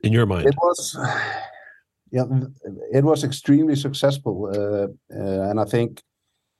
[0.03, 0.47] in your mind?
[0.47, 0.97] It was,
[2.11, 2.25] yeah,
[2.91, 6.01] it was extremely successful, uh, uh, and I think,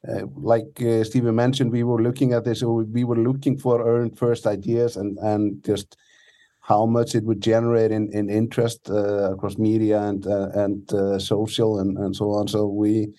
[0.07, 2.63] uh, like uh, Steven mentioned, we were looking at this.
[2.63, 5.95] We were looking for earned first ideas and and just
[6.59, 11.79] how much it would generate in in interest uh, across media and uh, and social
[11.79, 12.47] and and so on.
[12.49, 13.13] So we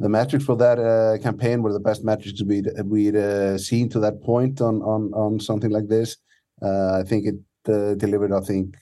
[0.00, 4.00] the metrics for that uh, campaign were the best metrics we'd we'd uh, seen to
[4.00, 6.16] that point on on on something like this.
[6.62, 7.38] Uh, I think it
[7.72, 8.76] uh, delivered, I think,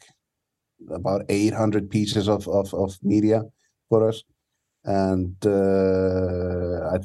[0.90, 3.42] about 800 pieces of of, of media
[3.88, 4.22] for us,
[4.85, 6.98] and uh, I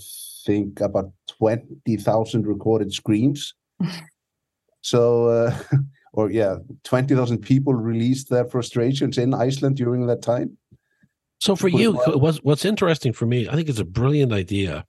[0.45, 3.53] think about 20,000 recorded screams.
[4.81, 5.27] so.
[5.27, 5.59] Uh,
[6.15, 10.55] or yeah, twenty thousand people released their frustrations in Iceland during that time.
[11.43, 14.85] So for you, what's what's interesting for me, I think it's a brilliant idea.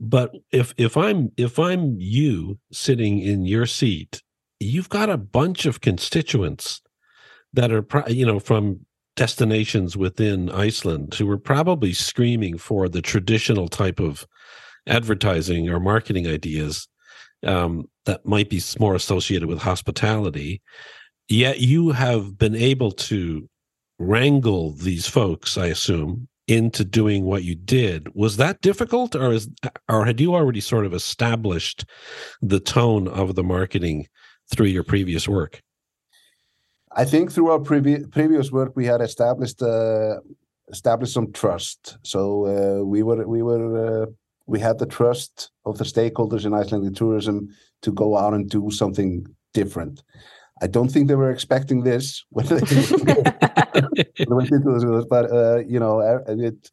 [0.00, 4.22] But if if I'm if I'm you sitting in your seat,
[4.60, 6.80] you've got a bunch of constituents
[7.52, 8.80] that are you know from
[9.14, 14.26] destinations within Iceland who are probably screaming for the traditional type of
[14.86, 16.88] advertising or marketing ideas
[17.44, 20.62] um, that might be more associated with hospitality.
[21.28, 23.50] Yet you have been able to
[23.98, 28.14] wrangle these folks, I assume, into doing what you did.
[28.14, 29.48] Was that difficult, or is
[29.88, 31.84] or had you already sort of established
[32.40, 34.06] the tone of the marketing
[34.50, 35.62] through your previous work?
[36.92, 40.16] I think through our previous previous work, we had established uh,
[40.70, 41.98] established some trust.
[42.02, 44.06] So uh, we were we were uh,
[44.46, 47.48] we had the trust of the stakeholders in Icelandic tourism
[47.82, 50.02] to go out and do something different.
[50.60, 52.56] I don't think they were expecting this when they,
[54.28, 56.70] went into this, but uh, you know, it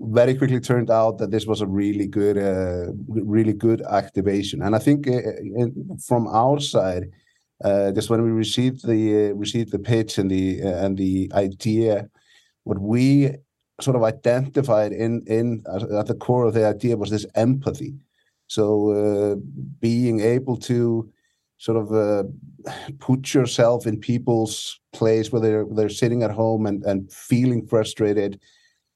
[0.00, 4.62] very quickly turned out that this was a really good, uh, really good activation.
[4.62, 5.20] And I think uh,
[6.06, 7.10] from our side,
[7.64, 11.30] uh, just when we received the uh, received the pitch and the uh, and the
[11.34, 12.08] idea,
[12.64, 13.30] what we
[13.80, 17.94] sort of identified in in at the core of the idea was this empathy.
[18.48, 19.40] So
[19.80, 21.10] being able to
[21.62, 22.24] sort of uh,
[22.98, 28.40] put yourself in people's place where they're they're sitting at home and and feeling frustrated,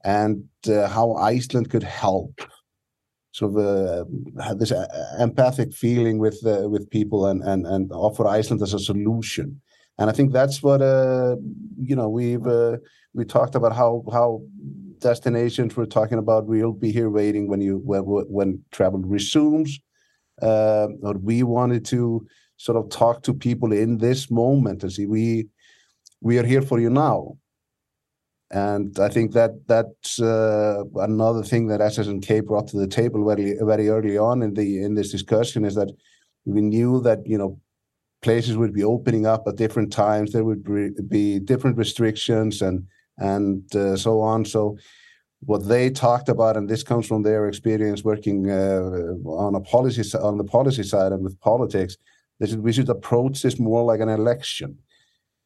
[0.03, 2.35] and uh, how Iceland could help.
[3.31, 4.89] Sort of uh, this uh,
[5.21, 9.61] empathic feeling with uh, with people and and and offer Iceland as a solution.
[9.99, 11.37] And I think that's what uh,
[11.79, 12.49] you know we've
[13.15, 14.43] we talked about how how
[14.99, 19.79] destinations we're talking about we'll be here waiting when you when when travel resumes.
[20.43, 20.89] Uh,
[21.23, 22.27] we wanted to
[22.57, 24.83] sort of talk to people in this moment.
[24.83, 25.49] And see we
[26.21, 27.37] we are here for you now.
[28.51, 33.57] And I think that that's uh, another thing that SS&K brought to the table very
[33.61, 35.91] very early on in the in this discussion is that
[36.45, 37.61] we knew that you know
[38.23, 40.33] places would be opening up at different times.
[40.33, 42.87] There would be different restrictions and
[43.19, 44.45] and uh, so on.
[44.45, 44.77] So
[45.41, 50.03] what they talked about and this comes from their experience working uh, on a policy
[50.19, 51.97] on the policy side and with politics
[52.41, 54.79] we should approach this more like an election.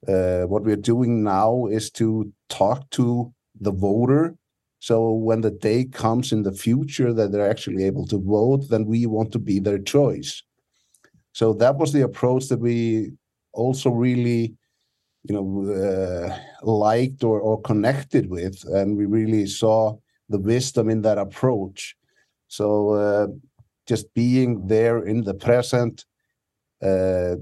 [0.08, 4.34] Uh, what we're doing now is to talk to the voter.
[4.78, 8.86] So when the day comes in the future that they're actually able to vote, then
[8.86, 10.42] we want to be their choice.
[11.32, 13.12] So that was the approach that we
[13.52, 14.54] also really,
[15.24, 19.96] you know, uh, liked or, or connected with, and we really saw
[20.28, 21.94] the wisdom in that approach.
[22.48, 23.26] So uh,
[23.86, 26.04] just being there in the present,
[26.82, 27.36] uh,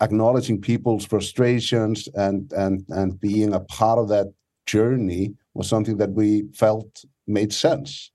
[0.00, 4.26] acknowledging people's frustrations and and and being a part of that
[4.66, 8.10] journey was something that we felt made sense.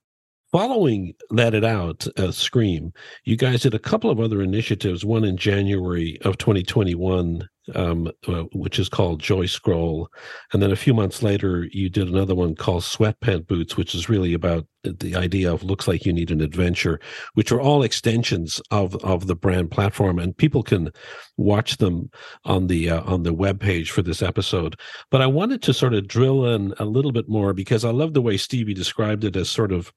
[0.54, 5.24] Following Let It Out, uh, Scream, you guys did a couple of other initiatives, one
[5.24, 10.10] in January of 2021 um, uh, which is called Joy Scroll.
[10.52, 14.10] And then a few months later, you did another one called Sweatpant Boots, which is
[14.10, 17.00] really about the idea of looks like you need an adventure,
[17.36, 20.92] which are all extensions of of the brand platform, and people can
[21.38, 22.10] watch them
[22.44, 24.78] on the uh, on the web page for this episode.
[25.10, 28.14] But I wanted to sort of drill in a little bit more because I love
[28.14, 29.94] the way Stevie described it as sort of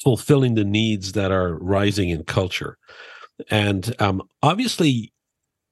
[0.00, 2.76] fulfilling the needs that are rising in culture
[3.50, 5.12] And um, obviously,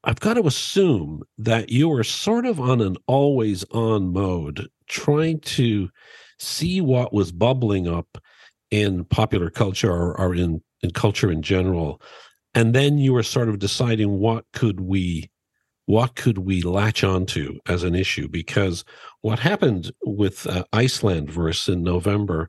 [0.04, 5.40] I've got to assume that you were sort of on an always on mode, trying
[5.40, 5.90] to
[6.38, 8.18] see what was bubbling up
[8.70, 12.00] in popular culture or, or in, in culture in general.
[12.54, 15.30] And then you were sort of deciding what could we
[15.87, 18.28] what could we latch onto as an issue?
[18.28, 18.85] Because
[19.22, 22.48] what happened with uh, Icelandverse in November,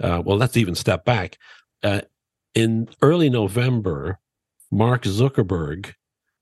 [0.00, 1.38] uh, well, let's even step back.
[1.82, 2.02] Uh,
[2.54, 4.18] in early November,
[4.70, 5.92] Mark Zuckerberg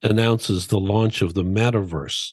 [0.02, 2.32] announces the launch of the metaverse.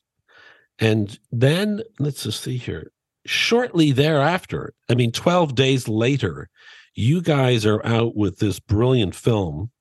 [0.79, 2.91] And then, let's just see here,
[3.25, 6.49] shortly thereafter, I mean, 12 days later,
[6.95, 9.71] you guys are out with this brilliant film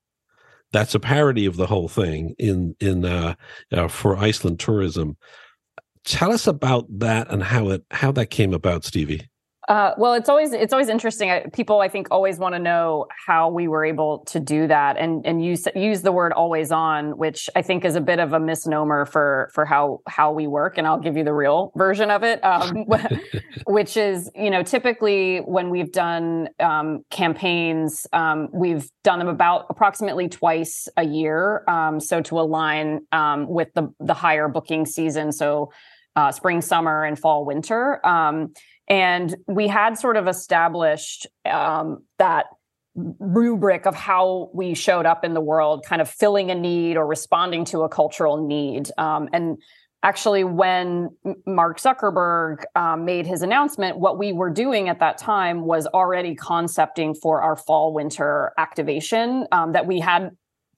[0.73, 3.35] that's a parody of the whole thing in in uh,
[3.73, 5.17] uh, for Iceland tourism.
[6.05, 9.30] Tell us about that and how it how that came about, Stevie.
[9.71, 11.31] Uh, well, it's always it's always interesting.
[11.53, 15.25] People, I think, always want to know how we were able to do that, and
[15.25, 18.41] and use use the word "always on," which I think is a bit of a
[18.41, 20.77] misnomer for for how how we work.
[20.77, 22.85] And I'll give you the real version of it, um,
[23.69, 29.67] which is you know typically when we've done um, campaigns, um, we've done them about
[29.71, 35.31] approximately twice a year, um, so to align um, with the the higher booking season.
[35.31, 35.71] So.
[36.17, 38.05] Uh, spring, summer, and fall, winter.
[38.05, 38.53] Um,
[38.91, 42.47] and we had sort of established um, that
[42.97, 47.07] rubric of how we showed up in the world, kind of filling a need or
[47.07, 48.91] responding to a cultural need.
[48.99, 49.59] Um, and
[50.03, 51.11] actually, when
[51.47, 56.35] Mark Zuckerberg um, made his announcement, what we were doing at that time was already
[56.35, 60.31] concepting for our fall winter activation um, that we had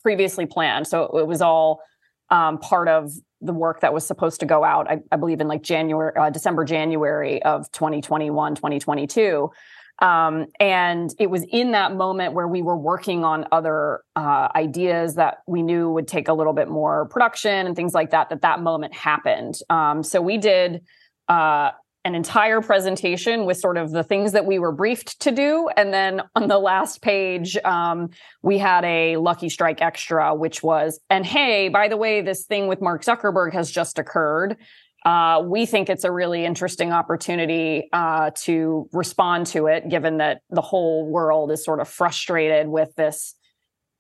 [0.03, 0.87] previously planned.
[0.87, 1.81] So it was all
[2.29, 3.11] um, part of
[3.43, 6.31] the work that was supposed to go out, I, I believe in like January, uh,
[6.31, 9.51] December, January of 2021, 2022.
[9.99, 15.17] Um, and it was in that moment where we were working on other uh, ideas
[15.17, 18.43] that we knew would take a little bit more production and things like that, that
[18.43, 19.55] that moment happened.
[19.71, 20.83] Um, so we did
[21.29, 21.71] uh,
[22.05, 25.69] an entire presentation with sort of the things that we were briefed to do.
[25.77, 28.11] And then on the last page, um,
[28.43, 32.67] we had a lucky strike extra, which was, and hey, by the way, this thing
[32.67, 34.57] with Mark Zuckerberg has just occurred.
[35.05, 40.43] Uh, we think it's a really interesting opportunity uh, to respond to it, given that
[40.51, 43.35] the whole world is sort of frustrated with this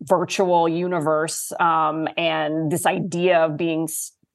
[0.00, 3.88] virtual universe um, and this idea of being,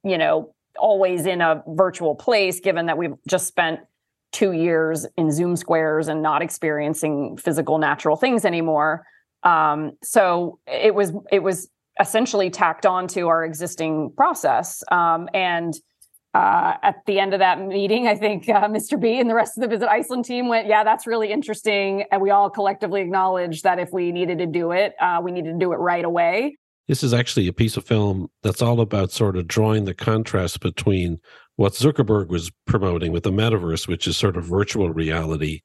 [0.03, 3.79] you know, always in a virtual place, given that we've just spent
[4.31, 9.05] two years in Zoom squares and not experiencing physical natural things anymore.
[9.43, 14.83] Um, so it was it was essentially tacked on to our existing process.
[14.91, 15.73] Um, and
[16.33, 18.99] uh, at the end of that meeting, I think uh, Mr.
[18.99, 22.21] B and the rest of the Visit Iceland team went, "Yeah, that's really interesting," and
[22.21, 25.59] we all collectively acknowledged that if we needed to do it, uh, we needed to
[25.59, 26.57] do it right away.
[26.87, 30.61] This is actually a piece of film that's all about sort of drawing the contrast
[30.61, 31.19] between
[31.57, 35.61] what Zuckerberg was promoting with the metaverse, which is sort of virtual reality,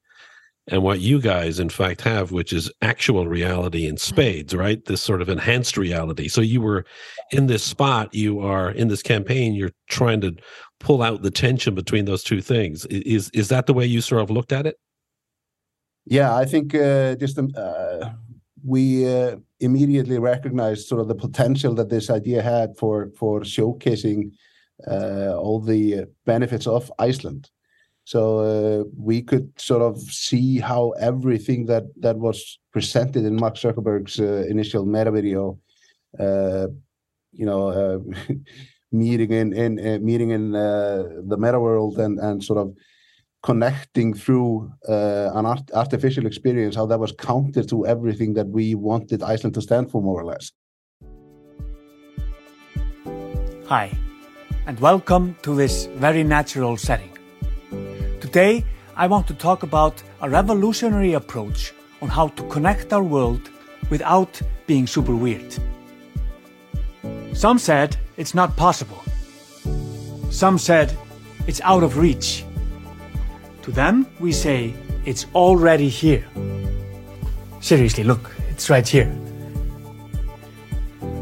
[0.67, 4.83] and what you guys, in fact, have, which is actual reality in spades, right?
[4.85, 6.29] This sort of enhanced reality.
[6.29, 6.85] So you were
[7.31, 10.35] in this spot, you are in this campaign, you're trying to
[10.79, 12.85] pull out the tension between those two things.
[12.85, 14.77] Is is that the way you sort of looked at it?
[16.05, 18.09] Yeah, I think uh, just um, uh,
[18.65, 24.31] we uh, immediately recognized sort of the potential that this idea had for for showcasing
[24.87, 27.49] uh, all the benefits of Iceland.
[28.05, 33.55] So uh, we could sort of see how everything that that was presented in Mark
[33.55, 35.59] Zuckerberg's uh, initial meta video,
[36.19, 36.67] uh,
[37.31, 38.03] you know,
[38.91, 42.73] meeting in in meeting in the meta world and and sort of
[43.43, 48.73] connecting through uh, an art artificial experience, how that was counter to everything that we
[48.73, 50.51] wanted Iceland to stand for, more or less.
[53.67, 53.91] Hi,
[54.65, 57.11] and welcome to this very natural setting.
[58.21, 58.63] Today,
[58.95, 63.49] I want to talk about a revolutionary approach on how to connect our world
[63.89, 65.53] without being super weird.
[67.33, 69.03] Some said it's not possible.
[70.31, 70.95] Some said
[71.45, 72.45] it's out of reach.
[73.63, 74.73] To them, we say,
[75.05, 76.25] it's already here.
[77.61, 79.09] Seriously, look, it's right here.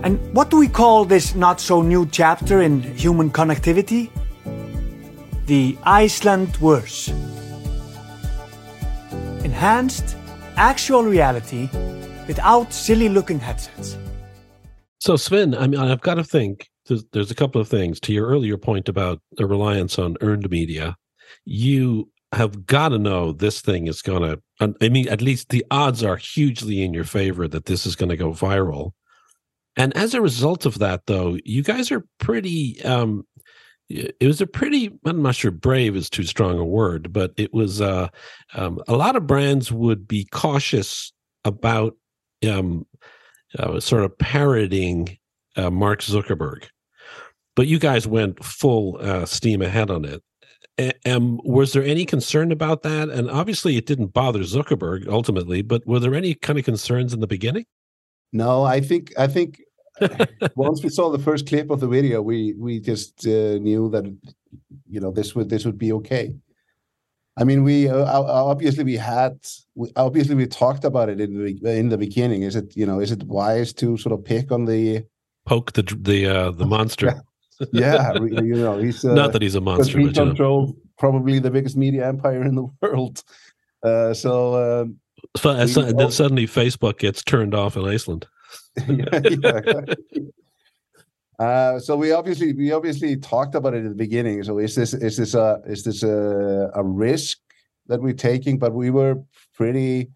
[0.04, 4.10] And what do we call this not so new chapter in human connectivity?
[5.46, 7.10] The Icelandverse.
[9.46, 10.16] Enhanced,
[10.56, 11.70] actual reality
[12.28, 13.98] without silly looking headsets.
[15.00, 18.14] So, Sven, I mean, I've got to think there's, there's a couple of things to
[18.14, 20.96] your earlier point about the reliance on earned media.
[21.46, 24.42] You have got to know this thing is going to,
[24.82, 28.10] I mean, at least the odds are hugely in your favor that this is going
[28.10, 28.92] to go viral.
[29.78, 32.82] And as a result of that, though, you guys are pretty.
[32.84, 33.26] Um,
[33.90, 34.92] it was a pretty.
[35.06, 37.82] I'm not sure brave is too strong a word, but it was.
[37.82, 38.08] Uh,
[38.54, 41.14] um, a lot of brands would be cautious
[41.44, 41.96] about
[42.48, 42.86] um,
[43.58, 45.18] uh, sort of parroting
[45.56, 46.66] uh, Mark Zuckerberg,
[47.56, 50.22] but you guys went full uh, steam ahead on it.
[51.06, 53.10] Um, was there any concern about that?
[53.10, 57.20] And obviously, it didn't bother Zuckerberg ultimately, but were there any kind of concerns in
[57.20, 57.66] the beginning?
[58.34, 59.62] No, I think I think
[60.56, 64.06] once we saw the first clip of the video, we we just uh, knew that
[64.88, 66.34] you know this would this would be okay.
[67.38, 69.38] I mean, we uh, obviously we had
[69.96, 72.44] obviously we talked about it in the in the beginning.
[72.44, 75.04] Is it you know is it wise to sort of pick on the
[75.46, 77.22] poke the the uh, the monster?
[77.72, 80.82] Yeah, you know he's uh, not that he's a monster, he controlled you know.
[80.98, 83.24] probably the biggest media empire in the world.
[83.84, 85.00] Uh, so, um,
[85.36, 88.28] so and then suddenly Facebook gets turned off in Iceland.
[88.88, 89.82] yeah, yeah.
[91.40, 94.44] Uh, so we obviously we obviously talked about it at the beginning.
[94.44, 97.40] So is this is this a is this a, a risk
[97.88, 98.60] that we're taking?
[98.60, 99.16] But we were
[99.56, 100.12] pretty.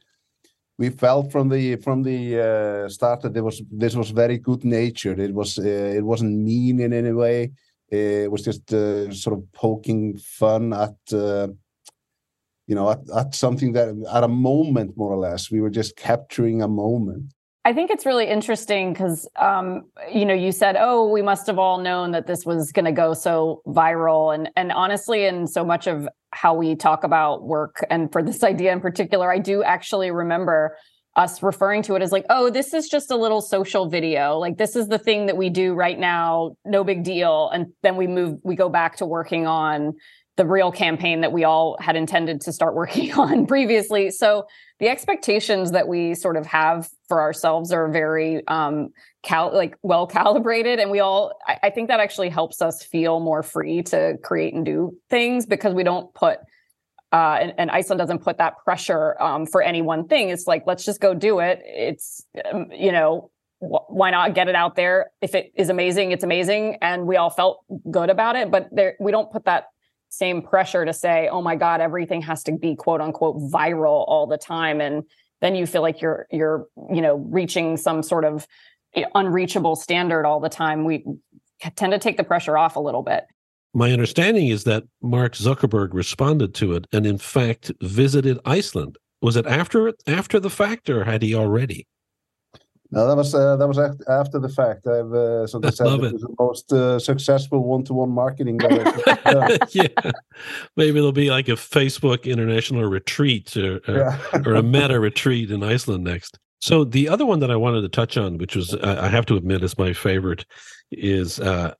[0.78, 4.65] We felt from the from the uh, start that there was this was very good
[4.65, 5.19] natured.
[5.19, 5.61] It was uh,
[5.97, 7.51] it wasn't mean in any way.
[7.89, 11.47] It was just uh, sort of poking fun at uh,
[12.67, 15.49] you know at, at something that at a moment more or less.
[15.49, 17.34] We were just capturing a moment.
[17.66, 21.57] I think it's really interesting because, um, you know, you said, "Oh, we must have
[21.57, 25.66] all known that this was going to go so viral," and and honestly, in so
[25.66, 29.63] much of how we talk about work, and for this idea in particular, I do
[29.63, 30.78] actually remember
[31.16, 34.38] us referring to it as like, "Oh, this is just a little social video.
[34.38, 36.55] Like this is the thing that we do right now.
[36.66, 39.95] No big deal." And then we move, we go back to working on
[40.38, 44.11] the real campaign that we all had intended to start working on previously.
[44.11, 44.45] So
[44.80, 48.89] the expectations that we sort of have for ourselves are very um
[49.23, 53.19] cal- like well calibrated and we all I, I think that actually helps us feel
[53.19, 56.39] more free to create and do things because we don't put
[57.11, 60.30] uh, and, and, Iceland doesn't put that pressure um, for any one thing.
[60.30, 61.61] It's like let's just go do it.
[61.63, 65.11] It's um, you know wh- why not get it out there?
[65.21, 68.51] If it is amazing, it's amazing, and we all felt good about it.
[68.51, 69.67] But there, we don't put that
[70.18, 74.28] same pressure to say, oh my God, everything has to be quote unquote viral all
[74.28, 74.82] the time.
[74.82, 75.03] And
[75.41, 78.47] then you feel like you're you're, you know, reaching some sort of
[79.13, 80.86] unreachable standard all the time.
[80.86, 81.05] We
[81.76, 83.26] tend to take the pressure off a little bit.
[83.74, 88.97] My understanding is that Mark Zuckerberg responded to it and in fact visited Iceland.
[89.22, 91.88] Was it after after the fact or had he already?
[92.91, 94.88] No, that was uh, that was after the fact.
[94.88, 96.03] I've uh, so said it.
[96.03, 98.59] it was the most uh, successful one-to-one marketing.
[99.71, 99.88] yeah,
[100.75, 104.19] maybe there'll be like a Facebook international retreat or or, yeah.
[104.45, 106.38] or a meta retreat in Iceland next.
[106.61, 109.36] So the other one that I wanted to touch on, which was I have to
[109.36, 110.45] admit is my favorite,
[110.91, 111.73] is uh,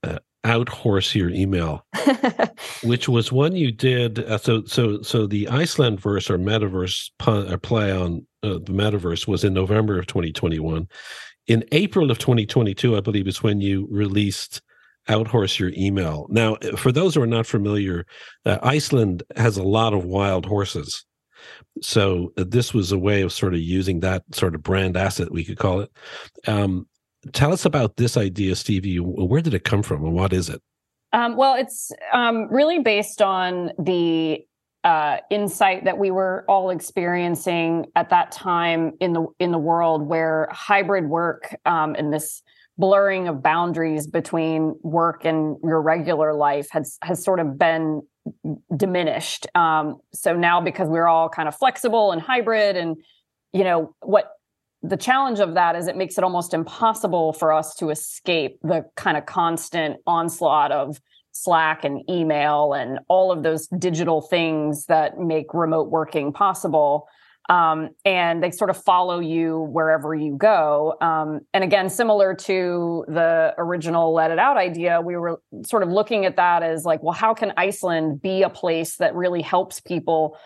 [0.46, 1.86] uh out horse your email,
[2.84, 4.20] which was one you did.
[4.20, 8.72] Uh, so so so the Iceland verse or metaverse pun, uh, play on uh, the
[8.72, 10.88] metaverse was in November of 2021.
[11.48, 14.62] In April of 2022, I believe is when you released
[15.10, 16.28] outhorse your email.
[16.30, 18.06] Now, uh, for those who are not familiar,
[18.46, 21.06] uh, Iceland has a lot of wild horses.
[21.82, 25.32] So uh, this was a way of sort of using that sort of brand asset,
[25.32, 25.92] we could call it.
[26.48, 26.88] Um,
[27.34, 28.98] tell us about this idea, Stevie.
[28.98, 30.62] Where did it come from, and what is it?
[31.14, 34.46] Um, well, it's um, really based on the
[34.84, 40.08] uh, insight that we were all experiencing at that time in the in the world,
[40.08, 42.44] where hybrid work um, and this
[42.78, 48.02] blurring of boundaries between work and your regular life has has sort of been
[48.76, 49.48] diminished.
[49.56, 52.98] Um, so now, because we're all kind of flexible and hybrid, and
[53.54, 54.32] you know what
[54.88, 58.86] the challenge of that is it makes it almost impossible for us to escape the
[58.96, 61.00] kind of constant onslaught of
[61.32, 67.08] Slack and email and all of those digital things that make remote working possible.
[67.50, 70.96] Um, and they sort of follow you wherever you go.
[71.00, 75.90] Um, and again, similar to the original Let It Out idea, we were sort of
[75.90, 79.80] looking at that as like, well, how can Iceland be a place that really helps
[79.80, 80.38] people,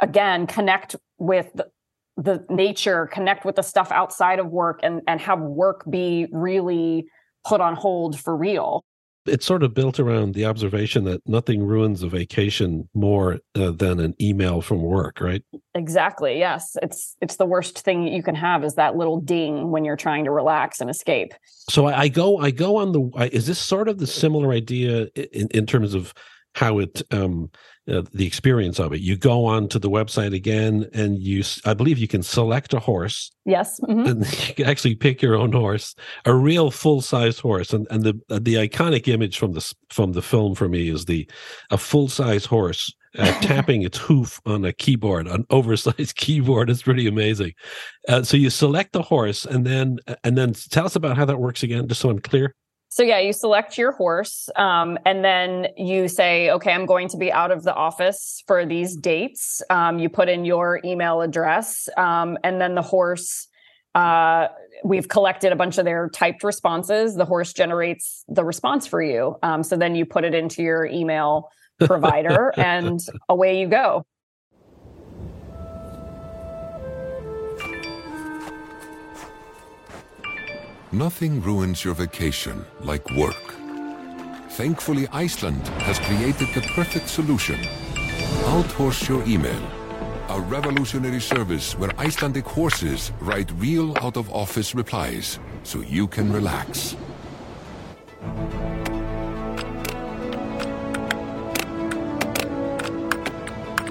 [0.00, 1.68] again, connect with the,
[2.16, 7.06] the nature, connect with the stuff outside of work, and and have work be really
[7.44, 8.84] put on hold for real.
[9.26, 13.98] It's sort of built around the observation that nothing ruins a vacation more uh, than
[13.98, 15.42] an email from work right?
[15.74, 16.76] Exactly yes.
[16.80, 20.24] It's it's the worst thing you can have is that little ding when you're trying
[20.26, 21.34] to relax and escape.
[21.68, 24.52] So i, I go i go on the I, is this sort of the similar
[24.52, 26.14] idea in, in terms of
[26.54, 27.50] how it um,
[27.88, 29.00] uh, the experience of it.
[29.00, 32.80] You go on to the website again, and you, I believe, you can select a
[32.80, 33.30] horse.
[33.44, 34.06] Yes, mm-hmm.
[34.06, 37.72] and you can actually pick your own horse, a real full size horse.
[37.72, 41.04] And and the uh, the iconic image from the from the film for me is
[41.04, 41.28] the
[41.70, 46.70] a full size horse uh, tapping its hoof on a keyboard, an oversized keyboard.
[46.70, 47.52] It's pretty amazing.
[48.08, 51.38] Uh, so you select the horse, and then and then tell us about how that
[51.38, 52.54] works again, just so I'm clear.
[52.96, 57.18] So yeah, you select your horse, um, and then you say, "Okay, I'm going to
[57.18, 61.90] be out of the office for these dates." Um, you put in your email address,
[61.98, 63.48] um, and then the horse.
[63.94, 64.48] Uh,
[64.82, 67.16] we've collected a bunch of their typed responses.
[67.16, 69.36] The horse generates the response for you.
[69.42, 74.06] Um, so then you put it into your email provider, and away you go.
[80.96, 83.54] Nothing ruins your vacation like work.
[84.52, 87.60] Thankfully, Iceland has created the perfect solution.
[88.46, 89.60] Outhorse your email.
[90.30, 96.96] A revolutionary service where Icelandic horses write real out-of-office replies so you can relax.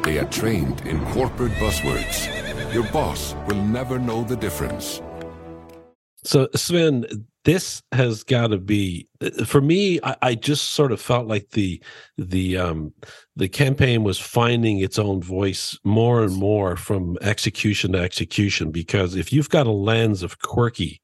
[0.03, 2.73] They are trained in corporate buzzwords.
[2.73, 5.01] Your boss will never know the difference.
[6.25, 7.05] So Sven,
[7.43, 9.07] this has got to be
[9.45, 9.99] for me.
[10.01, 11.81] I, I, just sort of felt like the
[12.17, 12.93] the um,
[13.35, 18.71] the campaign was finding its own voice more and more from execution to execution.
[18.71, 21.01] Because if you've got a lens of quirky,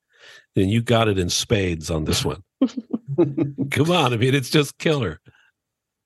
[0.56, 2.44] then you got it in spades on this one.
[3.72, 5.22] Come on, I mean it's just killer.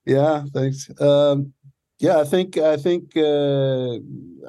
[0.06, 0.90] Yeah, thanks.
[1.00, 1.54] Um,
[2.00, 3.94] yeah, I think I think uh,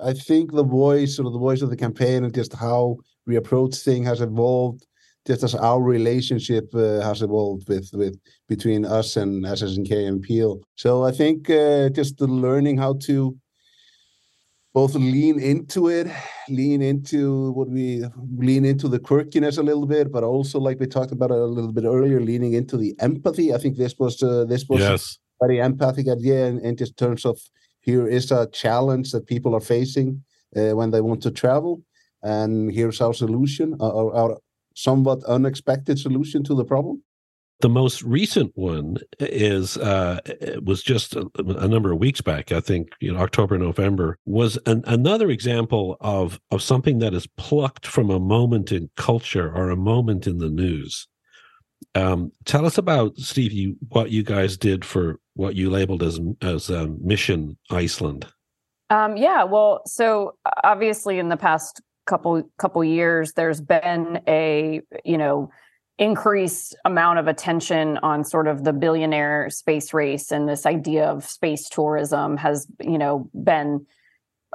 [0.03, 2.99] I think the voice or the voice of the campaign and just how
[3.35, 4.87] approach things has evolved
[5.27, 8.17] just as our relationship uh, has evolved with with
[8.49, 10.61] between us and SS&K and Peel.
[10.77, 13.37] So I think uh, just the learning how to
[14.73, 16.07] both lean into it,
[16.49, 18.05] lean into what we
[18.37, 21.73] lean into the quirkiness a little bit, but also like we talked about a little
[21.73, 23.53] bit earlier, leaning into the empathy.
[23.53, 25.19] I think this was uh, this was yes.
[25.41, 27.41] a very empathic idea in, in just terms of
[27.81, 30.23] here is a challenge that people are facing
[30.57, 31.83] uh, when they want to travel
[32.23, 34.39] and here's our solution, our, our
[34.75, 37.03] somewhat unexpected solution to the problem.
[37.61, 40.21] The most recent one is uh,
[40.63, 42.53] was just a, a, number of weeks back.
[42.53, 47.27] I think you know October, November was an, another example of of something that is
[47.39, 51.09] plucked from a moment in culture or a moment in the news.
[51.95, 56.21] Um, tell us about Steve, you what you guys did for what you labeled as
[56.43, 58.27] as um, Mission Iceland.
[58.91, 65.19] Um, yeah, well, so obviously in the past couple couple years there's been a you
[65.19, 65.51] know
[65.99, 71.25] increased amount of attention on sort of the billionaire space race and this idea of
[71.25, 73.87] space tourism has you know been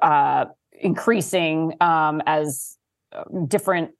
[0.02, 0.45] uh,
[0.80, 2.78] increasing um, as
[3.14, 3.91] uh, different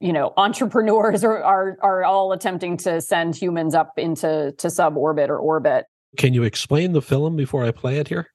[0.00, 5.28] you know entrepreneurs are, are are all attempting to send humans up into to suborbit
[5.28, 5.86] or orbit.
[6.16, 8.28] Can you explain the film before i play it here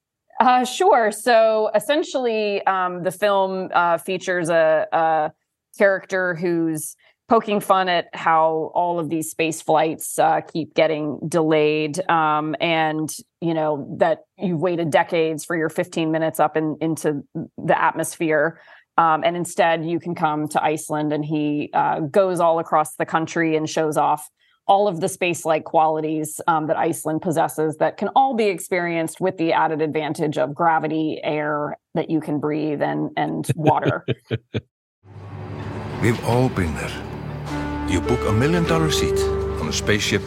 [0.44, 1.12] uh, sure.
[1.12, 5.32] So essentially, um, the film uh, features a, a,
[5.78, 6.96] character who's
[7.28, 13.16] poking fun at how all of these space flights uh, keep getting delayed, um, and
[13.42, 17.24] you know that you've waited decades for your 15 minutes up in, into
[17.58, 18.60] the atmosphere.
[18.98, 23.06] Um, and instead, you can come to Iceland, and he uh, goes all across the
[23.06, 24.30] country and shows off
[24.68, 29.20] all of the space like qualities um, that Iceland possesses that can all be experienced
[29.20, 34.06] with the added advantage of gravity, air that you can breathe, and, and water.
[36.02, 37.90] We've all been there.
[37.90, 39.20] You book a million dollar seat
[39.60, 40.22] on a spaceship,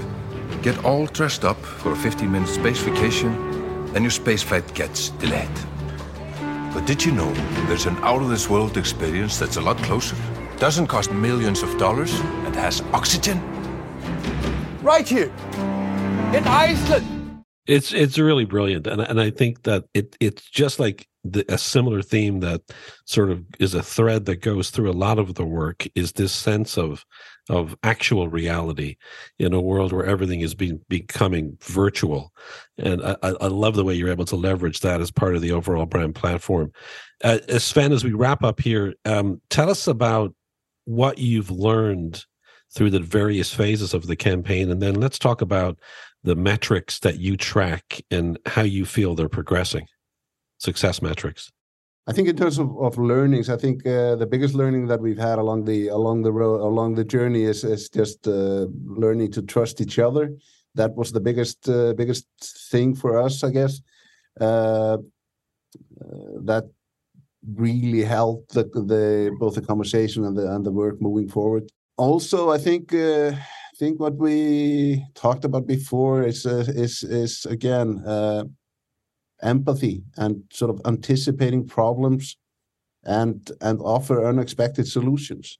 [0.62, 5.10] get all dressed up for a 15 minute space vacation, then your space flight gets
[5.10, 5.48] delayed.
[6.74, 7.32] But did you know
[7.66, 10.16] there's an out of this world experience that's a lot closer?
[10.58, 13.55] Doesn't cost millions of dollars and has oxygen?
[14.86, 15.32] Right here
[16.32, 17.42] in Iceland.
[17.66, 21.58] It's it's really brilliant, and and I think that it it's just like the, a
[21.58, 22.62] similar theme that
[23.04, 26.30] sort of is a thread that goes through a lot of the work is this
[26.30, 27.04] sense of
[27.50, 28.96] of actual reality
[29.40, 32.32] in a world where everything is being becoming virtual,
[32.78, 35.50] and I, I love the way you're able to leverage that as part of the
[35.50, 36.70] overall brand platform.
[37.24, 40.32] Uh, Sven, as we wrap up here, um, tell us about
[40.84, 42.24] what you've learned
[42.74, 44.70] through the various phases of the campaign.
[44.70, 45.78] And then let's talk about
[46.22, 49.86] the metrics that you track and how you feel they're progressing,
[50.58, 51.50] success metrics.
[52.08, 55.18] I think in terms of, of learnings, I think uh, the biggest learning that we've
[55.18, 59.42] had along the along the road along the journey is is just uh, learning to
[59.42, 60.36] trust each other,
[60.76, 62.26] that was the biggest uh, biggest
[62.70, 63.80] thing for us, I guess.
[64.40, 64.98] Uh,
[66.44, 66.64] that
[67.54, 71.70] really helped the, the both the conversation and the and the work moving forward.
[71.96, 77.46] Also, I think uh, I think what we talked about before is uh, is is
[77.46, 78.44] again uh,
[79.42, 82.36] empathy and sort of anticipating problems
[83.04, 85.58] and and offer unexpected solutions.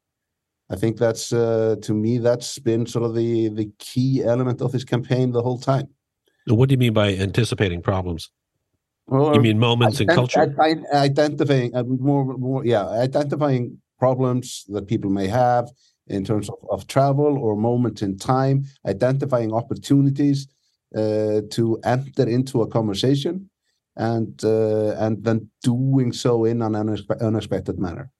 [0.68, 4.72] I think that's uh, to me that's been sort of the the key element of
[4.72, 5.89] this campaign the whole time.
[6.47, 8.30] What do you mean by anticipating problems?
[9.09, 10.55] Well, you mean moments in culture?
[10.93, 15.70] Identifying uh, more, more, yeah, identifying problems that people may have
[16.09, 20.49] in terms of, of travel or moments in time, identifying opportunities
[20.95, 23.51] uh, to enter into a conversation,
[23.97, 28.11] and uh, and then doing so in an unexpe- unexpected manner.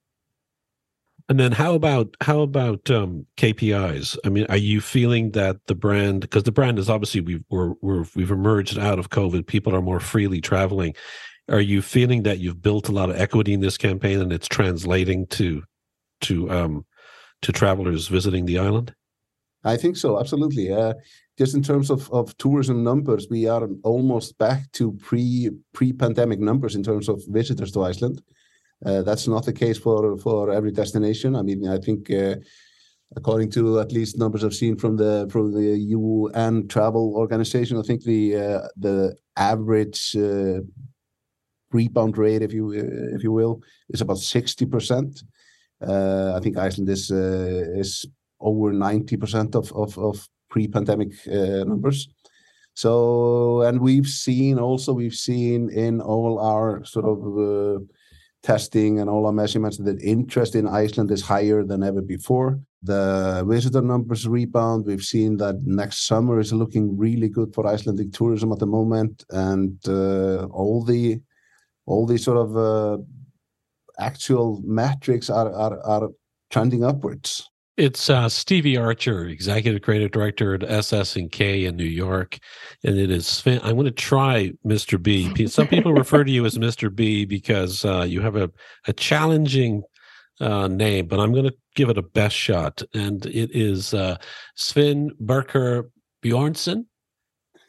[1.29, 4.17] And then how about how about um, KPIs?
[4.23, 7.73] I mean, are you feeling that the brand because the brand is obviously we've we're,
[7.81, 10.95] we're we've emerged out of COVID, people are more freely traveling.
[11.49, 14.47] Are you feeling that you've built a lot of equity in this campaign and it's
[14.47, 15.63] translating to
[16.21, 16.85] to um
[17.41, 18.93] to travelers visiting the island?
[19.63, 20.71] I think so, absolutely.
[20.71, 20.93] Uh,
[21.37, 26.39] just in terms of, of tourism numbers, we are almost back to pre pre pandemic
[26.39, 28.21] numbers in terms of visitors to Iceland.
[28.85, 31.35] Uh, that's not the case for for every destination.
[31.35, 32.35] I mean, I think uh,
[33.15, 37.81] according to at least numbers I've seen from the from the UN travel organization, I
[37.81, 40.59] think the uh, the average uh,
[41.71, 45.23] rebound rate, if you if you will, is about sixty percent.
[45.81, 48.05] Uh, I think Iceland is is
[48.39, 52.07] over ninety percent of of, of pre-pandemic numbers.
[52.73, 57.83] So, and we've seen also we've seen in all our sort of
[58.43, 62.59] testing and all our measurements that interest in Iceland is higher than ever before.
[62.83, 64.85] The visitor numbers rebound.
[64.85, 69.25] We've seen that next summer is looking really good for Icelandic tourism at the moment,
[69.31, 71.19] and uh, all the
[71.87, 72.97] all the sort of uh,
[73.99, 76.09] actual metrics are, are are
[76.49, 77.49] trending upwards.
[77.77, 82.39] It's uh, Stevie Archer, executive creative director at SS and K in New York,
[82.83, 83.43] and it is.
[83.45, 85.01] I'm going to try Mr.
[85.01, 85.45] B.
[85.47, 86.93] Some people refer to you as Mr.
[86.93, 88.49] B because uh, you have a
[88.87, 89.83] a challenging
[90.41, 94.17] uh, name, but I'm going to give it a best shot, and it is uh,
[94.55, 95.89] Sven Birkir
[96.23, 96.85] Bjornson.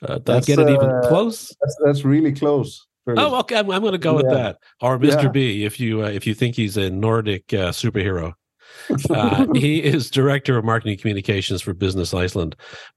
[0.01, 1.55] Uh, did that's, I get it even uh, close?
[1.61, 2.88] That's, that's really close.
[3.16, 3.56] Oh, okay.
[3.56, 4.16] I'm, I'm going to go yeah.
[4.16, 5.24] with that, or Mr.
[5.24, 5.28] Yeah.
[5.28, 8.34] B, if you uh, if you think he's a Nordic superhero.
[9.11, 12.56] Uh, he is director of marketing communications for Business Iceland.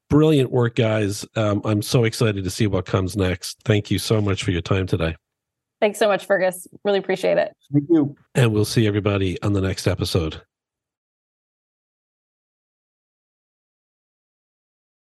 [0.09, 1.25] Brilliant work, guys.
[1.35, 3.61] Um, I'm so excited to see what comes next.
[3.63, 5.15] Thank you so much for your time today.
[5.79, 6.67] Thanks so much, Fergus.
[6.83, 7.53] Really appreciate it.
[7.73, 8.15] Thank you.
[8.35, 10.41] And we'll see everybody on the next episode.